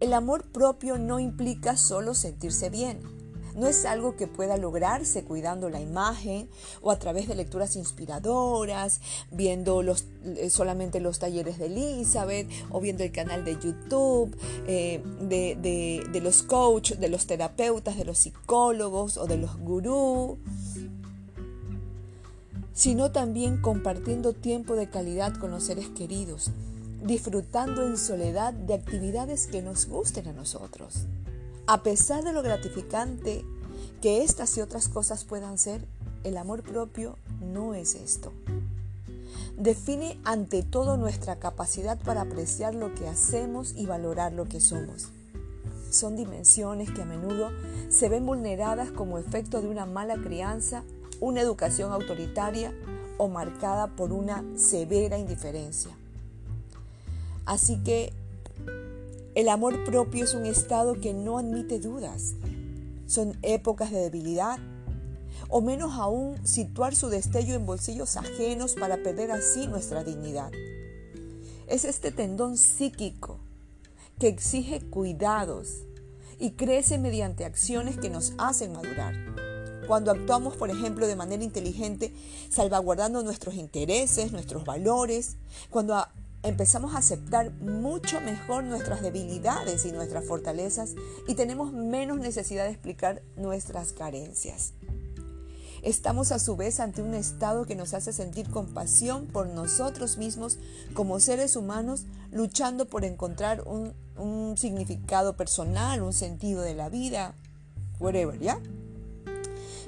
El 0.00 0.14
amor 0.14 0.44
propio 0.44 0.96
no 0.96 1.18
implica 1.18 1.76
solo 1.76 2.14
sentirse 2.14 2.70
bien 2.70 3.17
no 3.58 3.66
es 3.66 3.84
algo 3.84 4.16
que 4.16 4.26
pueda 4.26 4.56
lograrse 4.56 5.24
cuidando 5.24 5.68
la 5.68 5.80
imagen 5.80 6.48
o 6.80 6.90
a 6.90 6.98
través 6.98 7.28
de 7.28 7.34
lecturas 7.34 7.76
inspiradoras, 7.76 9.00
viendo 9.30 9.82
los, 9.82 10.06
eh, 10.24 10.48
solamente 10.50 11.00
los 11.00 11.18
talleres 11.18 11.58
de 11.58 11.66
Elizabeth 11.66 12.48
o 12.70 12.80
viendo 12.80 13.04
el 13.04 13.12
canal 13.12 13.44
de 13.44 13.54
YouTube 13.54 14.36
eh, 14.66 15.02
de, 15.20 16.06
de 16.10 16.20
los 16.20 16.42
coaches, 16.42 17.00
de 17.00 17.08
los 17.08 17.26
terapeutas, 17.26 17.96
de 17.96 18.04
los 18.04 18.18
psicólogos 18.18 19.16
o 19.16 19.26
de 19.26 19.36
los 19.36 19.58
gurús 19.58 20.38
sino 22.78 23.10
también 23.10 23.60
compartiendo 23.60 24.34
tiempo 24.34 24.76
de 24.76 24.88
calidad 24.88 25.34
con 25.34 25.50
los 25.50 25.64
seres 25.64 25.88
queridos, 25.88 26.52
disfrutando 27.02 27.84
en 27.84 27.98
soledad 27.98 28.52
de 28.52 28.74
actividades 28.74 29.48
que 29.48 29.62
nos 29.62 29.88
gusten 29.88 30.28
a 30.28 30.32
nosotros. 30.32 31.08
A 31.70 31.82
pesar 31.82 32.24
de 32.24 32.32
lo 32.32 32.42
gratificante 32.42 33.44
que 34.00 34.24
estas 34.24 34.56
y 34.56 34.62
otras 34.62 34.88
cosas 34.88 35.26
puedan 35.26 35.58
ser, 35.58 35.84
el 36.24 36.38
amor 36.38 36.62
propio 36.62 37.18
no 37.42 37.74
es 37.74 37.94
esto. 37.94 38.32
Define 39.58 40.18
ante 40.24 40.62
todo 40.62 40.96
nuestra 40.96 41.36
capacidad 41.36 41.98
para 41.98 42.22
apreciar 42.22 42.74
lo 42.74 42.94
que 42.94 43.06
hacemos 43.06 43.74
y 43.76 43.84
valorar 43.84 44.32
lo 44.32 44.46
que 44.46 44.60
somos. 44.60 45.10
Son 45.90 46.16
dimensiones 46.16 46.90
que 46.90 47.02
a 47.02 47.04
menudo 47.04 47.50
se 47.90 48.08
ven 48.08 48.24
vulneradas 48.24 48.90
como 48.90 49.18
efecto 49.18 49.60
de 49.60 49.68
una 49.68 49.84
mala 49.84 50.16
crianza, 50.16 50.84
una 51.20 51.42
educación 51.42 51.92
autoritaria 51.92 52.72
o 53.18 53.28
marcada 53.28 53.88
por 53.88 54.12
una 54.12 54.42
severa 54.56 55.18
indiferencia. 55.18 55.90
Así 57.44 57.76
que 57.84 58.14
el 59.38 59.48
amor 59.48 59.84
propio 59.84 60.24
es 60.24 60.34
un 60.34 60.46
estado 60.46 61.00
que 61.00 61.14
no 61.14 61.38
admite 61.38 61.78
dudas. 61.78 62.34
Son 63.06 63.38
épocas 63.42 63.92
de 63.92 64.00
debilidad, 64.00 64.58
o 65.48 65.60
menos 65.60 65.92
aún 65.94 66.44
situar 66.44 66.96
su 66.96 67.08
destello 67.08 67.54
en 67.54 67.64
bolsillos 67.64 68.16
ajenos 68.16 68.74
para 68.74 68.96
perder 68.96 69.30
así 69.30 69.68
nuestra 69.68 70.02
dignidad. 70.02 70.50
Es 71.68 71.84
este 71.84 72.10
tendón 72.10 72.56
psíquico 72.56 73.38
que 74.18 74.26
exige 74.26 74.80
cuidados 74.80 75.84
y 76.40 76.54
crece 76.54 76.98
mediante 76.98 77.44
acciones 77.44 77.96
que 77.96 78.10
nos 78.10 78.32
hacen 78.38 78.72
madurar. 78.72 79.14
Cuando 79.86 80.10
actuamos, 80.10 80.56
por 80.56 80.68
ejemplo, 80.68 81.06
de 81.06 81.14
manera 81.14 81.44
inteligente, 81.44 82.12
salvaguardando 82.50 83.22
nuestros 83.22 83.54
intereses, 83.54 84.32
nuestros 84.32 84.64
valores, 84.64 85.36
cuando 85.70 85.94
empezamos 86.42 86.94
a 86.94 86.98
aceptar 86.98 87.52
mucho 87.60 88.20
mejor 88.20 88.64
nuestras 88.64 89.02
debilidades 89.02 89.84
y 89.84 89.92
nuestras 89.92 90.24
fortalezas 90.24 90.94
y 91.26 91.34
tenemos 91.34 91.72
menos 91.72 92.18
necesidad 92.18 92.64
de 92.64 92.70
explicar 92.70 93.22
nuestras 93.36 93.92
carencias. 93.92 94.72
Estamos 95.82 96.32
a 96.32 96.38
su 96.38 96.56
vez 96.56 96.80
ante 96.80 97.02
un 97.02 97.14
estado 97.14 97.64
que 97.64 97.76
nos 97.76 97.94
hace 97.94 98.12
sentir 98.12 98.50
compasión 98.50 99.26
por 99.26 99.46
nosotros 99.48 100.18
mismos 100.18 100.58
como 100.92 101.20
seres 101.20 101.54
humanos 101.54 102.04
luchando 102.32 102.88
por 102.88 103.04
encontrar 103.04 103.62
un, 103.62 103.94
significado 104.56 105.36
personal, 105.36 106.02
un 106.02 106.12
sentido 106.12 106.62
de 106.62 106.74
la 106.74 106.88
vida, 106.88 107.34
whatever, 108.00 108.38
¿ya? 108.40 108.58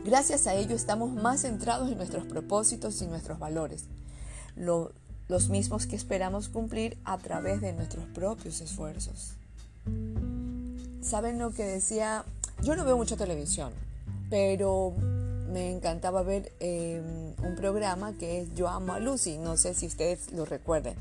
Gracias 0.04 0.46
a 0.46 0.54
ello 0.54 0.76
estamos 0.76 1.12
más 1.12 1.42
centrados 1.42 1.90
en 1.90 1.96
nuestros 1.96 2.24
propósitos 2.24 3.02
y 3.02 3.08
nuestros 3.08 3.40
valores, 3.40 3.86
los 5.30 5.48
mismos 5.48 5.86
que 5.86 5.94
esperamos 5.94 6.48
cumplir 6.48 6.98
a 7.04 7.16
través 7.16 7.60
de 7.60 7.72
nuestros 7.72 8.04
propios 8.06 8.60
esfuerzos. 8.60 9.34
¿Saben 11.00 11.38
lo 11.38 11.52
que 11.52 11.64
decía? 11.64 12.24
Yo 12.62 12.74
no 12.74 12.84
veo 12.84 12.96
mucha 12.96 13.16
televisión, 13.16 13.72
pero 14.28 14.92
me 15.52 15.70
encantaba 15.70 16.22
ver 16.22 16.52
em, 16.58 17.32
un 17.44 17.54
programa 17.56 18.12
que 18.12 18.40
es 18.40 18.54
Yo 18.54 18.68
amo 18.68 18.92
a 18.92 18.98
Lucy, 18.98 19.38
no 19.38 19.56
sé 19.56 19.72
si 19.74 19.86
ustedes 19.86 20.32
lo 20.32 20.44
recuerden. 20.44 20.96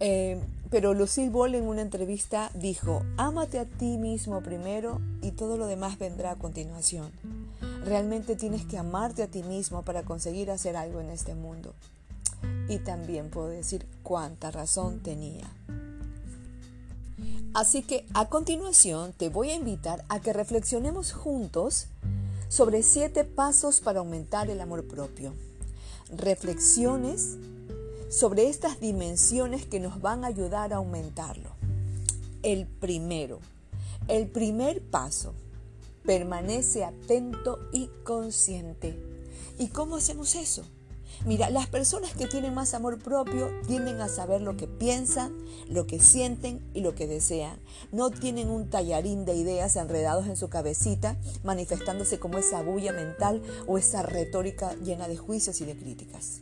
Em, 0.00 0.40
pero 0.70 0.92
Lucille 0.92 1.30
Ball 1.30 1.54
en 1.54 1.64
una 1.64 1.82
entrevista 1.82 2.50
dijo, 2.54 3.02
ámate 3.16 3.60
a 3.60 3.66
ti 3.66 3.98
mismo 3.98 4.42
primero 4.42 5.00
y 5.22 5.30
todo 5.30 5.56
lo 5.56 5.68
demás 5.68 5.96
vendrá 5.96 6.32
a 6.32 6.36
continuación. 6.36 7.12
Realmente 7.84 8.34
tienes 8.34 8.66
que 8.66 8.78
amarte 8.78 9.22
a 9.22 9.28
ti 9.28 9.44
mismo 9.44 9.82
para 9.82 10.02
conseguir 10.02 10.50
hacer 10.50 10.76
algo 10.76 11.00
en 11.00 11.10
este 11.10 11.36
mundo. 11.36 11.72
Y 12.68 12.78
también 12.78 13.30
puedo 13.30 13.48
decir 13.48 13.86
cuánta 14.02 14.50
razón 14.50 15.00
tenía. 15.00 15.50
Así 17.54 17.82
que 17.82 18.04
a 18.14 18.28
continuación 18.28 19.12
te 19.12 19.28
voy 19.28 19.50
a 19.50 19.54
invitar 19.54 20.04
a 20.08 20.20
que 20.20 20.32
reflexionemos 20.32 21.12
juntos 21.12 21.86
sobre 22.48 22.82
siete 22.82 23.24
pasos 23.24 23.80
para 23.80 24.00
aumentar 24.00 24.50
el 24.50 24.60
amor 24.60 24.86
propio. 24.86 25.32
Reflexiones 26.10 27.36
sobre 28.10 28.48
estas 28.48 28.80
dimensiones 28.80 29.66
que 29.66 29.80
nos 29.80 30.00
van 30.00 30.24
a 30.24 30.28
ayudar 30.28 30.72
a 30.72 30.76
aumentarlo. 30.76 31.50
El 32.42 32.66
primero, 32.66 33.38
el 34.08 34.28
primer 34.28 34.82
paso 34.82 35.34
permanece 36.04 36.84
atento 36.84 37.58
y 37.72 37.88
consciente. 38.04 38.98
¿Y 39.58 39.68
cómo 39.68 39.96
hacemos 39.96 40.34
eso? 40.34 40.64
Mira, 41.24 41.48
las 41.48 41.66
personas 41.68 42.12
que 42.12 42.26
tienen 42.26 42.52
más 42.52 42.74
amor 42.74 42.98
propio 42.98 43.50
tienden 43.66 44.02
a 44.02 44.08
saber 44.08 44.42
lo 44.42 44.58
que 44.58 44.66
piensan, 44.66 45.32
lo 45.70 45.86
que 45.86 45.98
sienten 45.98 46.60
y 46.74 46.82
lo 46.82 46.94
que 46.94 47.06
desean. 47.06 47.58
No 47.92 48.10
tienen 48.10 48.50
un 48.50 48.68
tallarín 48.68 49.24
de 49.24 49.34
ideas 49.34 49.76
enredados 49.76 50.26
en 50.26 50.36
su 50.36 50.50
cabecita, 50.50 51.16
manifestándose 51.42 52.18
como 52.18 52.36
esa 52.36 52.60
bulla 52.60 52.92
mental 52.92 53.42
o 53.66 53.78
esa 53.78 54.02
retórica 54.02 54.74
llena 54.84 55.08
de 55.08 55.16
juicios 55.16 55.62
y 55.62 55.64
de 55.64 55.74
críticas. 55.74 56.40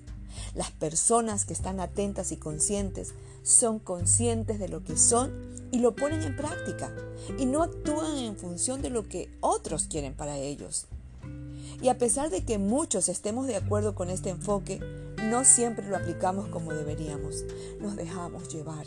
Las 0.56 0.72
personas 0.72 1.44
que 1.44 1.52
están 1.52 1.78
atentas 1.78 2.32
y 2.32 2.36
conscientes 2.36 3.14
son 3.44 3.78
conscientes 3.78 4.58
de 4.58 4.68
lo 4.68 4.82
que 4.82 4.96
son 4.96 5.32
y 5.70 5.78
lo 5.78 5.94
ponen 5.94 6.22
en 6.22 6.36
práctica 6.36 6.92
y 7.38 7.46
no 7.46 7.62
actúan 7.62 8.18
en 8.18 8.36
función 8.36 8.82
de 8.82 8.90
lo 8.90 9.08
que 9.08 9.30
otros 9.40 9.84
quieren 9.84 10.14
para 10.14 10.38
ellos. 10.38 10.86
Y 11.80 11.88
a 11.88 11.98
pesar 11.98 12.30
de 12.30 12.44
que 12.44 12.58
muchos 12.58 13.08
estemos 13.08 13.46
de 13.46 13.56
acuerdo 13.56 13.94
con 13.94 14.10
este 14.10 14.30
enfoque, 14.30 14.80
no 15.22 15.44
siempre 15.44 15.86
lo 15.88 15.96
aplicamos 15.96 16.48
como 16.48 16.72
deberíamos. 16.72 17.44
Nos 17.80 17.96
dejamos 17.96 18.48
llevar. 18.48 18.86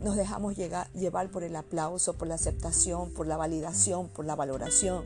Nos 0.00 0.16
dejamos 0.16 0.56
llevar 0.56 1.30
por 1.30 1.42
el 1.42 1.56
aplauso, 1.56 2.14
por 2.14 2.28
la 2.28 2.34
aceptación, 2.34 3.10
por 3.10 3.26
la 3.26 3.36
validación, 3.36 4.08
por 4.08 4.24
la 4.24 4.34
valoración. 4.34 5.04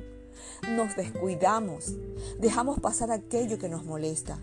Nos 0.77 0.97
descuidamos. 0.97 1.93
Dejamos 2.39 2.81
pasar 2.81 3.11
aquello 3.11 3.59
que 3.59 3.69
nos 3.69 3.85
molesta 3.85 4.39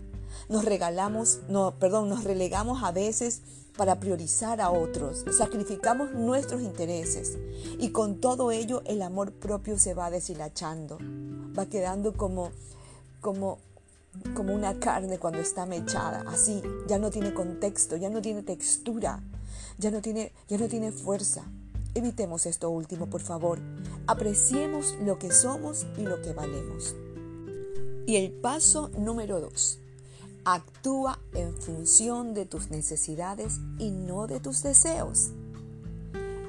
nos 0.48 0.64
regalamos, 0.64 1.40
no, 1.48 1.74
perdón, 1.78 2.08
nos 2.08 2.24
relegamos 2.24 2.82
a 2.82 2.92
veces 2.92 3.42
para 3.78 4.00
priorizar 4.00 4.60
a 4.60 4.72
otros, 4.72 5.24
sacrificamos 5.30 6.12
nuestros 6.12 6.62
intereses 6.62 7.38
y 7.78 7.90
con 7.90 8.20
todo 8.20 8.50
ello 8.50 8.82
el 8.86 9.00
amor 9.02 9.32
propio 9.32 9.78
se 9.78 9.94
va 9.94 10.10
deshilachando, 10.10 10.98
va 11.56 11.64
quedando 11.66 12.12
como, 12.14 12.50
como, 13.20 13.58
como 14.34 14.52
una 14.52 14.80
carne 14.80 15.18
cuando 15.18 15.38
está 15.38 15.64
mechada, 15.64 16.24
así, 16.26 16.60
ya 16.88 16.98
no 16.98 17.10
tiene 17.12 17.32
contexto, 17.32 17.96
ya 17.96 18.10
no 18.10 18.20
tiene 18.20 18.42
textura, 18.42 19.22
ya 19.78 19.92
no 19.92 20.02
tiene, 20.02 20.32
ya 20.48 20.58
no 20.58 20.66
tiene 20.66 20.90
fuerza. 20.90 21.44
Evitemos 21.94 22.46
esto 22.46 22.70
último, 22.70 23.06
por 23.06 23.20
favor. 23.20 23.60
Apreciemos 24.08 24.96
lo 25.04 25.20
que 25.20 25.30
somos 25.30 25.86
y 25.96 26.02
lo 26.02 26.20
que 26.20 26.32
valemos. 26.32 26.96
Y 28.06 28.16
el 28.16 28.32
paso 28.32 28.90
número 28.98 29.40
dos 29.40 29.78
Actúa 30.50 31.18
en 31.34 31.52
función 31.52 32.32
de 32.32 32.46
tus 32.46 32.70
necesidades 32.70 33.60
y 33.78 33.90
no 33.90 34.26
de 34.26 34.40
tus 34.40 34.62
deseos. 34.62 35.32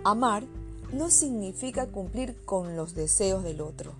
Amar 0.05 0.45
no 0.93 1.09
significa 1.09 1.85
cumplir 1.87 2.45
con 2.45 2.77
los 2.77 2.95
deseos 2.95 3.43
del 3.43 3.59
otro, 3.59 3.91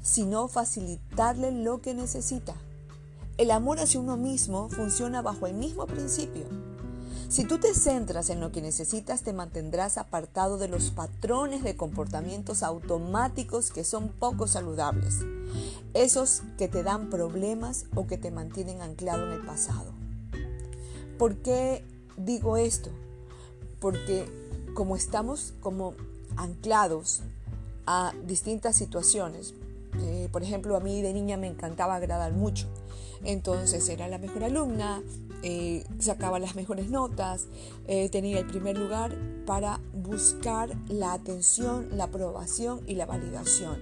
sino 0.00 0.48
facilitarle 0.48 1.52
lo 1.52 1.82
que 1.82 1.92
necesita. 1.92 2.54
El 3.36 3.50
amor 3.50 3.80
hacia 3.80 4.00
uno 4.00 4.16
mismo 4.16 4.70
funciona 4.70 5.20
bajo 5.20 5.46
el 5.46 5.52
mismo 5.52 5.84
principio. 5.84 6.46
Si 7.34 7.42
tú 7.42 7.58
te 7.58 7.74
centras 7.74 8.30
en 8.30 8.38
lo 8.38 8.52
que 8.52 8.62
necesitas, 8.62 9.22
te 9.22 9.32
mantendrás 9.32 9.98
apartado 9.98 10.56
de 10.56 10.68
los 10.68 10.92
patrones 10.92 11.64
de 11.64 11.76
comportamientos 11.76 12.62
automáticos 12.62 13.72
que 13.72 13.82
son 13.82 14.10
poco 14.10 14.46
saludables, 14.46 15.18
esos 15.94 16.44
que 16.56 16.68
te 16.68 16.84
dan 16.84 17.10
problemas 17.10 17.86
o 17.96 18.06
que 18.06 18.18
te 18.18 18.30
mantienen 18.30 18.82
anclado 18.82 19.26
en 19.26 19.32
el 19.32 19.44
pasado. 19.44 19.92
¿Por 21.18 21.38
qué 21.38 21.84
digo 22.16 22.56
esto? 22.56 22.90
Porque 23.80 24.26
como 24.72 24.94
estamos 24.94 25.54
como 25.58 25.94
anclados 26.36 27.22
a 27.84 28.12
distintas 28.24 28.76
situaciones, 28.76 29.54
eh, 29.98 30.28
por 30.30 30.44
ejemplo, 30.44 30.76
a 30.76 30.80
mí 30.80 31.02
de 31.02 31.12
niña 31.12 31.36
me 31.36 31.48
encantaba 31.48 31.96
agradar 31.96 32.32
mucho. 32.32 32.68
Entonces 33.24 33.88
era 33.88 34.06
la 34.06 34.18
mejor 34.18 34.44
alumna, 34.44 35.02
eh, 35.46 35.84
sacaba 35.98 36.38
las 36.38 36.56
mejores 36.56 36.88
notas, 36.88 37.48
eh, 37.86 38.08
tenía 38.08 38.38
el 38.38 38.46
primer 38.46 38.78
lugar 38.78 39.14
para 39.44 39.78
buscar 39.92 40.74
la 40.88 41.12
atención, 41.12 41.88
la 41.92 42.04
aprobación 42.04 42.80
y 42.86 42.94
la 42.94 43.04
validación. 43.04 43.76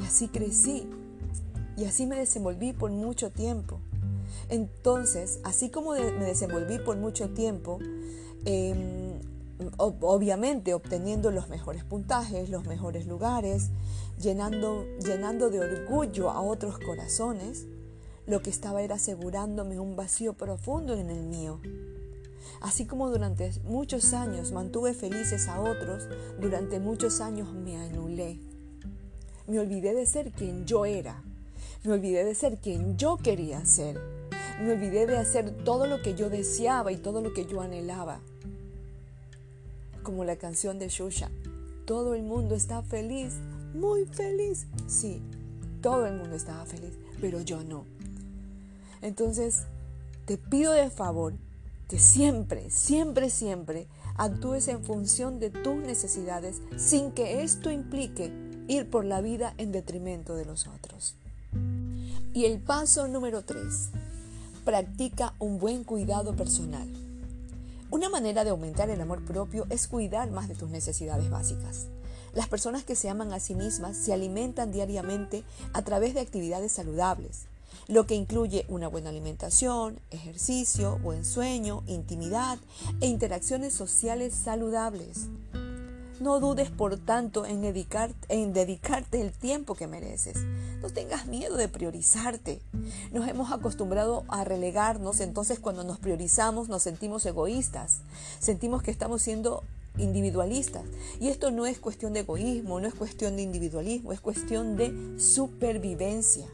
Y 0.00 0.04
así 0.04 0.26
crecí 0.26 0.88
y 1.76 1.84
así 1.84 2.06
me 2.06 2.16
desenvolví 2.16 2.72
por 2.72 2.90
mucho 2.90 3.30
tiempo. 3.30 3.78
Entonces, 4.48 5.38
así 5.44 5.70
como 5.70 5.92
me 5.92 6.24
desenvolví 6.24 6.80
por 6.80 6.96
mucho 6.96 7.28
tiempo, 7.30 7.78
em, 8.44 9.20
obviamente 9.78 10.74
obteniendo 10.74 11.30
los 11.30 11.48
mejores 11.48 11.84
puntajes, 11.84 12.50
los 12.50 12.66
mejores 12.66 13.06
lugares, 13.06 13.70
llenando, 14.20 14.84
llenando 15.04 15.50
de 15.50 15.60
orgullo 15.60 16.30
a 16.30 16.40
otros 16.40 16.80
corazones, 16.80 17.66
lo 18.26 18.42
que 18.42 18.50
estaba 18.50 18.82
era 18.82 18.96
asegurándome 18.96 19.78
un 19.78 19.96
vacío 19.96 20.34
profundo 20.34 20.94
en 20.94 21.10
el 21.10 21.22
mío. 21.22 21.60
Así 22.60 22.86
como 22.86 23.10
durante 23.10 23.52
muchos 23.64 24.12
años 24.12 24.52
mantuve 24.52 24.94
felices 24.94 25.48
a 25.48 25.60
otros, 25.60 26.08
durante 26.40 26.80
muchos 26.80 27.20
años 27.20 27.52
me 27.52 27.76
anulé. 27.76 28.38
Me 29.46 29.60
olvidé 29.60 29.94
de 29.94 30.06
ser 30.06 30.32
quien 30.32 30.66
yo 30.66 30.84
era. 30.86 31.22
Me 31.84 31.92
olvidé 31.92 32.24
de 32.24 32.34
ser 32.34 32.58
quien 32.58 32.96
yo 32.96 33.16
quería 33.16 33.64
ser. 33.64 34.00
Me 34.60 34.72
olvidé 34.72 35.06
de 35.06 35.18
hacer 35.18 35.50
todo 35.64 35.86
lo 35.86 36.02
que 36.02 36.14
yo 36.14 36.30
deseaba 36.30 36.90
y 36.90 36.96
todo 36.96 37.20
lo 37.20 37.32
que 37.32 37.46
yo 37.46 37.60
anhelaba. 37.60 38.20
Como 40.02 40.24
la 40.24 40.36
canción 40.36 40.78
de 40.78 40.88
Shusha. 40.88 41.30
Todo 41.84 42.14
el 42.14 42.24
mundo 42.24 42.56
está 42.56 42.82
feliz, 42.82 43.34
muy 43.74 44.06
feliz. 44.06 44.66
Sí, 44.88 45.22
todo 45.80 46.06
el 46.06 46.16
mundo 46.16 46.34
estaba 46.34 46.64
feliz, 46.64 46.98
pero 47.20 47.40
yo 47.40 47.62
no. 47.62 47.95
Entonces, 49.02 49.64
te 50.24 50.38
pido 50.38 50.72
de 50.72 50.90
favor 50.90 51.34
que 51.88 51.98
siempre, 51.98 52.70
siempre, 52.70 53.30
siempre 53.30 53.86
actúes 54.16 54.68
en 54.68 54.82
función 54.82 55.38
de 55.38 55.50
tus 55.50 55.76
necesidades 55.76 56.60
sin 56.76 57.12
que 57.12 57.42
esto 57.42 57.70
implique 57.70 58.32
ir 58.68 58.90
por 58.90 59.04
la 59.04 59.20
vida 59.20 59.54
en 59.58 59.72
detrimento 59.72 60.34
de 60.34 60.44
los 60.44 60.66
otros. 60.66 61.14
Y 62.32 62.44
el 62.44 62.60
paso 62.60 63.08
número 63.08 63.42
3. 63.42 63.90
Practica 64.64 65.34
un 65.38 65.58
buen 65.58 65.84
cuidado 65.84 66.34
personal. 66.34 66.88
Una 67.90 68.08
manera 68.08 68.42
de 68.42 68.50
aumentar 68.50 68.90
el 68.90 69.00
amor 69.00 69.24
propio 69.24 69.66
es 69.70 69.86
cuidar 69.86 70.30
más 70.30 70.48
de 70.48 70.56
tus 70.56 70.68
necesidades 70.68 71.30
básicas. 71.30 71.86
Las 72.34 72.48
personas 72.48 72.84
que 72.84 72.96
se 72.96 73.08
aman 73.08 73.32
a 73.32 73.40
sí 73.40 73.54
mismas 73.54 73.96
se 73.96 74.12
alimentan 74.12 74.72
diariamente 74.72 75.44
a 75.72 75.82
través 75.82 76.14
de 76.14 76.20
actividades 76.20 76.72
saludables, 76.72 77.46
lo 77.88 78.06
que 78.06 78.14
incluye 78.14 78.66
una 78.68 78.88
buena 78.88 79.10
alimentación, 79.10 80.00
ejercicio, 80.10 80.98
buen 80.98 81.24
sueño, 81.24 81.82
intimidad 81.86 82.58
e 83.00 83.06
interacciones 83.06 83.74
sociales 83.74 84.34
saludables. 84.34 85.28
No 86.18 86.40
dudes, 86.40 86.70
por 86.70 86.96
tanto, 86.96 87.44
en, 87.44 87.62
en 87.62 88.52
dedicarte 88.54 89.20
el 89.20 89.32
tiempo 89.32 89.74
que 89.74 89.86
mereces. 89.86 90.38
No 90.80 90.88
tengas 90.88 91.26
miedo 91.26 91.56
de 91.56 91.68
priorizarte. 91.68 92.62
Nos 93.12 93.28
hemos 93.28 93.52
acostumbrado 93.52 94.24
a 94.28 94.42
relegarnos, 94.42 95.20
entonces 95.20 95.58
cuando 95.58 95.84
nos 95.84 95.98
priorizamos 95.98 96.68
nos 96.70 96.82
sentimos 96.82 97.26
egoístas. 97.26 97.98
Sentimos 98.38 98.82
que 98.82 98.90
estamos 98.90 99.20
siendo 99.20 99.62
individualistas. 99.98 100.84
Y 101.20 101.28
esto 101.28 101.50
no 101.50 101.66
es 101.66 101.78
cuestión 101.78 102.14
de 102.14 102.20
egoísmo, 102.20 102.80
no 102.80 102.88
es 102.88 102.94
cuestión 102.94 103.36
de 103.36 103.42
individualismo, 103.42 104.12
es 104.12 104.20
cuestión 104.20 104.76
de 104.76 105.18
supervivencia. 105.18 106.46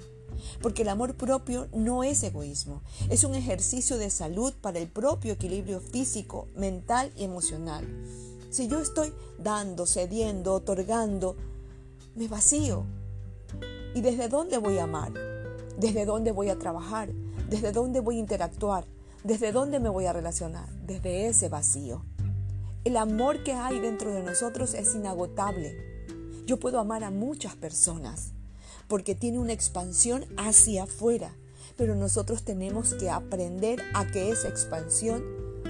Porque 0.61 0.83
el 0.83 0.89
amor 0.89 1.15
propio 1.15 1.69
no 1.73 2.05
es 2.05 2.23
egoísmo, 2.23 2.83
es 3.11 3.25
un 3.25 3.35
ejercicio 3.35 3.99
de 3.99 4.11
salud 4.11 4.53
para 4.61 4.79
el 4.79 4.89
propio 4.89 5.33
equilibrio 5.33 5.81
físico, 5.81 6.49
mental 6.57 7.13
y 7.17 7.25
emocional. 7.25 7.87
Si 8.51 8.69
yo 8.69 8.81
estoy 8.81 9.13
dando, 9.39 9.87
cediendo, 9.87 10.55
otorgando, 10.55 11.37
me 12.15 12.29
vacío. 12.29 12.85
¿Y 13.95 14.01
desde 14.01 14.29
dónde 14.29 14.59
voy 14.59 14.79
a 14.79 14.85
amar? 14.85 15.13
¿Desde 15.79 16.05
dónde 16.05 16.33
voy 16.33 16.51
a 16.51 16.59
trabajar? 16.59 17.11
¿Desde 17.49 17.73
dónde 17.73 18.01
voy 18.01 18.17
a 18.17 18.21
interactuar? 18.21 18.85
¿Desde 19.25 19.53
dónde 19.53 19.81
me 19.81 19.89
voy 19.89 20.07
a 20.07 20.13
relacionar? 20.13 20.69
Desde 20.87 21.29
ese 21.29 21.49
vacío. 21.49 22.05
El 22.85 22.97
amor 22.97 23.45
que 23.45 23.53
hay 23.53 23.79
dentro 23.79 24.13
de 24.13 24.23
nosotros 24.23 24.75
es 24.75 24.95
inagotable. 24.95 25.77
Yo 26.45 26.59
puedo 26.59 26.81
amar 26.81 27.05
a 27.05 27.11
muchas 27.11 27.55
personas 27.55 28.33
porque 28.93 29.15
tiene 29.15 29.39
una 29.39 29.55
expansión 29.55 30.27
hacia 30.37 30.83
afuera, 30.83 31.35
pero 31.79 31.95
nosotros 31.95 32.43
tenemos 32.43 32.93
que 32.93 33.09
aprender 33.09 33.81
a 33.95 34.07
que 34.07 34.29
esa 34.29 34.49
expansión 34.49 35.25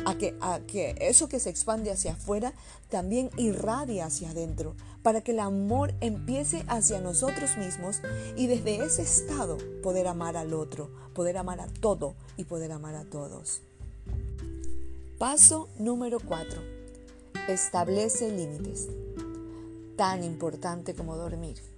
a 0.06 0.18
que, 0.18 0.36
a 0.40 0.58
que 0.66 0.96
eso 0.98 1.28
que 1.28 1.38
se 1.38 1.48
expande 1.48 1.92
hacia 1.92 2.14
afuera 2.14 2.52
también 2.90 3.30
irradie 3.36 4.02
hacia 4.02 4.30
adentro, 4.30 4.74
para 5.04 5.20
que 5.20 5.30
el 5.30 5.38
amor 5.38 5.94
empiece 6.00 6.64
hacia 6.66 7.00
nosotros 7.00 7.56
mismos 7.56 8.00
y 8.36 8.48
desde 8.48 8.84
ese 8.84 9.02
estado 9.02 9.56
poder 9.84 10.08
amar 10.08 10.36
al 10.36 10.52
otro, 10.52 10.90
poder 11.14 11.38
amar 11.38 11.60
a 11.60 11.68
todo 11.68 12.16
y 12.36 12.42
poder 12.42 12.72
amar 12.72 12.96
a 12.96 13.04
todos. 13.04 13.62
Paso 15.20 15.68
número 15.78 16.18
4. 16.18 16.60
Establece 17.46 18.32
límites. 18.32 18.88
Tan 19.94 20.24
importante 20.24 20.92
como 20.94 21.16
dormir. 21.16 21.71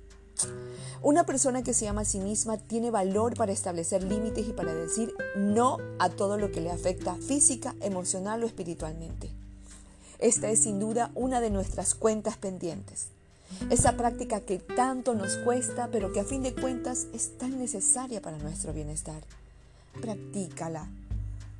Una 1.02 1.26
persona 1.26 1.62
que 1.62 1.74
se 1.74 1.86
ama 1.86 2.00
a 2.00 2.06
sí 2.06 2.18
misma 2.18 2.56
tiene 2.56 2.90
valor 2.90 3.36
para 3.36 3.52
establecer 3.52 4.02
límites 4.02 4.48
y 4.48 4.52
para 4.52 4.74
decir 4.74 5.14
no 5.36 5.76
a 5.98 6.08
todo 6.08 6.38
lo 6.38 6.50
que 6.50 6.62
le 6.62 6.70
afecta 6.70 7.14
física, 7.16 7.74
emocional 7.82 8.42
o 8.42 8.46
espiritualmente. 8.46 9.30
Esta 10.18 10.50
es 10.50 10.62
sin 10.62 10.80
duda 10.80 11.10
una 11.14 11.42
de 11.42 11.50
nuestras 11.50 11.94
cuentas 11.94 12.38
pendientes. 12.38 13.08
Esa 13.68 13.96
práctica 13.96 14.40
que 14.40 14.58
tanto 14.58 15.14
nos 15.14 15.36
cuesta, 15.36 15.88
pero 15.92 16.12
que 16.12 16.20
a 16.20 16.24
fin 16.24 16.42
de 16.42 16.54
cuentas 16.54 17.06
es 17.12 17.36
tan 17.36 17.58
necesaria 17.58 18.22
para 18.22 18.38
nuestro 18.38 18.72
bienestar. 18.72 19.22
Practícala, 20.00 20.88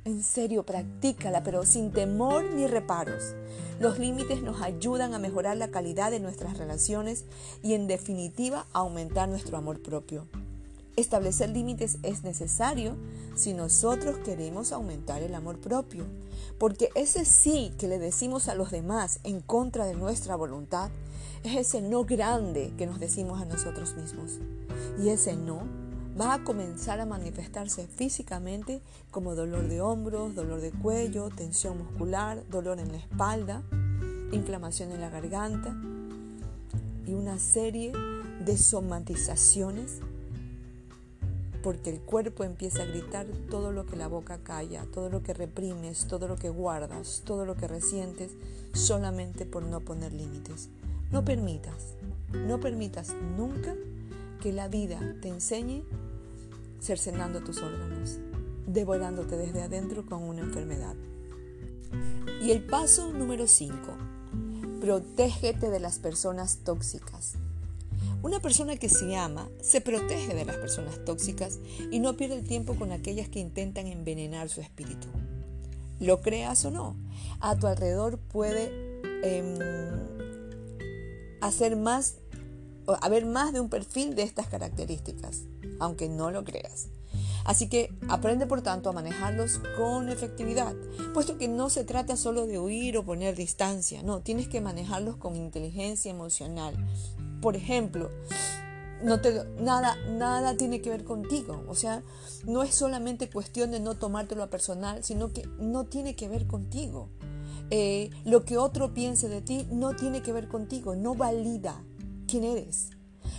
en 0.05 0.21
serio, 0.21 0.63
practícala, 0.63 1.43
pero 1.43 1.65
sin 1.65 1.91
temor 1.91 2.45
ni 2.53 2.67
reparos. 2.67 3.33
Los 3.79 3.97
límites 3.97 4.43
nos 4.43 4.61
ayudan 4.61 5.15
a 5.15 5.19
mejorar 5.19 5.57
la 5.57 5.71
calidad 5.71 6.11
de 6.11 6.19
nuestras 6.19 6.59
relaciones 6.59 7.25
y 7.63 7.73
en 7.73 7.87
definitiva 7.87 8.67
a 8.71 8.79
aumentar 8.79 9.27
nuestro 9.27 9.57
amor 9.57 9.81
propio. 9.81 10.27
Establecer 10.95 11.49
límites 11.49 11.97
es 12.03 12.23
necesario 12.23 12.95
si 13.35 13.53
nosotros 13.53 14.19
queremos 14.19 14.71
aumentar 14.71 15.23
el 15.23 15.33
amor 15.33 15.59
propio, 15.59 16.05
porque 16.59 16.89
ese 16.93 17.25
sí 17.25 17.73
que 17.77 17.87
le 17.87 17.97
decimos 17.97 18.47
a 18.47 18.55
los 18.55 18.69
demás 18.71 19.19
en 19.23 19.41
contra 19.41 19.85
de 19.85 19.95
nuestra 19.95 20.35
voluntad 20.35 20.91
es 21.43 21.57
ese 21.57 21.81
no 21.81 22.05
grande 22.05 22.73
que 22.77 22.85
nos 22.85 22.99
decimos 22.99 23.41
a 23.41 23.45
nosotros 23.45 23.95
mismos. 23.95 24.39
Y 25.03 25.09
ese 25.09 25.35
no 25.35 25.84
va 26.19 26.33
a 26.33 26.43
comenzar 26.43 26.99
a 26.99 27.05
manifestarse 27.05 27.87
físicamente 27.87 28.81
como 29.11 29.35
dolor 29.35 29.67
de 29.67 29.81
hombros, 29.81 30.33
dolor 30.33 30.61
de 30.61 30.71
cuello, 30.71 31.29
tensión 31.29 31.77
muscular, 31.77 32.43
dolor 32.49 32.79
en 32.79 32.91
la 32.91 32.97
espalda, 32.97 33.63
inflamación 34.31 34.91
en 34.91 35.01
la 35.01 35.09
garganta 35.09 35.75
y 37.05 37.13
una 37.13 37.37
serie 37.37 37.91
de 38.45 38.57
somatizaciones 38.57 39.99
porque 41.65 41.89
el 41.89 41.99
cuerpo 41.99 42.43
empieza 42.43 42.83
a 42.83 42.85
gritar 42.85 43.25
todo 43.49 43.71
lo 43.71 43.87
que 43.87 43.95
la 43.95 44.07
boca 44.07 44.37
calla, 44.37 44.85
todo 44.93 45.09
lo 45.09 45.23
que 45.23 45.33
reprimes, 45.33 46.05
todo 46.05 46.27
lo 46.27 46.35
que 46.35 46.49
guardas, 46.49 47.23
todo 47.25 47.43
lo 47.43 47.55
que 47.55 47.67
resientes, 47.67 48.29
solamente 48.73 49.47
por 49.47 49.63
no 49.63 49.79
poner 49.79 50.13
límites. 50.13 50.69
No 51.11 51.25
permitas, 51.25 51.95
no 52.33 52.59
permitas 52.59 53.15
nunca 53.35 53.73
que 54.43 54.53
la 54.53 54.67
vida 54.67 55.15
te 55.23 55.29
enseñe 55.29 55.83
cercenando 56.81 57.41
tus 57.41 57.61
órganos, 57.61 58.19
devorándote 58.67 59.37
desde 59.37 59.61
adentro 59.61 60.05
con 60.05 60.23
una 60.23 60.41
enfermedad. 60.41 60.95
Y 62.43 62.51
el 62.51 62.63
paso 62.63 63.11
número 63.11 63.47
5, 63.47 63.75
protégete 64.81 65.69
de 65.69 65.79
las 65.79 65.99
personas 65.99 66.57
tóxicas. 66.63 67.33
Una 68.21 68.39
persona 68.39 68.77
que 68.77 68.89
se 68.89 69.15
ama 69.15 69.49
se 69.61 69.81
protege 69.81 70.33
de 70.33 70.45
las 70.45 70.57
personas 70.57 71.03
tóxicas 71.05 71.59
y 71.91 71.99
no 71.99 72.17
pierde 72.17 72.35
el 72.35 72.43
tiempo 72.43 72.75
con 72.75 72.91
aquellas 72.91 73.29
que 73.29 73.39
intentan 73.39 73.87
envenenar 73.87 74.49
su 74.49 74.61
espíritu. 74.61 75.07
Lo 75.99 76.21
creas 76.21 76.65
o 76.65 76.71
no, 76.71 76.95
a 77.39 77.55
tu 77.55 77.67
alrededor 77.67 78.17
puede 78.17 78.99
em, 79.23 79.57
hacer 81.41 81.75
más, 81.77 82.15
haber 83.01 83.25
más 83.25 83.53
de 83.53 83.61
un 83.61 83.69
perfil 83.69 84.15
de 84.15 84.23
estas 84.23 84.47
características 84.47 85.43
aunque 85.79 86.09
no 86.09 86.31
lo 86.31 86.43
creas. 86.43 86.87
Así 87.45 87.69
que 87.69 87.93
aprende 88.09 88.47
por 88.47 88.61
tanto 88.61 88.89
a 88.89 88.93
manejarlos 88.93 89.59
con 89.77 90.09
efectividad, 90.09 90.73
puesto 91.13 91.37
que 91.37 91.47
no 91.47 91.69
se 91.69 91.83
trata 91.83 92.17
solo 92.17 92.47
de 92.47 92.59
huir 92.59 92.97
o 92.97 93.05
poner 93.05 93.35
distancia, 93.35 94.01
no, 94.01 94.21
tienes 94.21 94.47
que 94.47 94.61
manejarlos 94.61 95.17
con 95.17 95.35
inteligencia 95.35 96.09
emocional. 96.09 96.75
Por 97.41 97.55
ejemplo, 97.55 98.09
no 99.03 99.21
te, 99.21 99.45
nada, 99.59 99.95
nada 100.09 100.57
tiene 100.57 100.81
que 100.81 100.89
ver 100.89 101.03
contigo, 101.03 101.63
o 101.67 101.75
sea, 101.75 102.01
no 102.45 102.63
es 102.63 102.73
solamente 102.73 103.29
cuestión 103.29 103.69
de 103.69 103.79
no 103.79 103.93
tomártelo 103.93 104.41
a 104.41 104.49
personal, 104.49 105.03
sino 105.03 105.31
que 105.31 105.47
no 105.59 105.85
tiene 105.85 106.15
que 106.15 106.27
ver 106.27 106.47
contigo. 106.47 107.09
Eh, 107.69 108.09
lo 108.25 108.43
que 108.43 108.57
otro 108.57 108.93
piense 108.93 109.29
de 109.29 109.41
ti 109.41 109.67
no 109.71 109.95
tiene 109.95 110.23
que 110.23 110.33
ver 110.33 110.47
contigo, 110.47 110.95
no 110.95 111.13
valida 111.13 111.83
quién 112.27 112.43
eres 112.43 112.94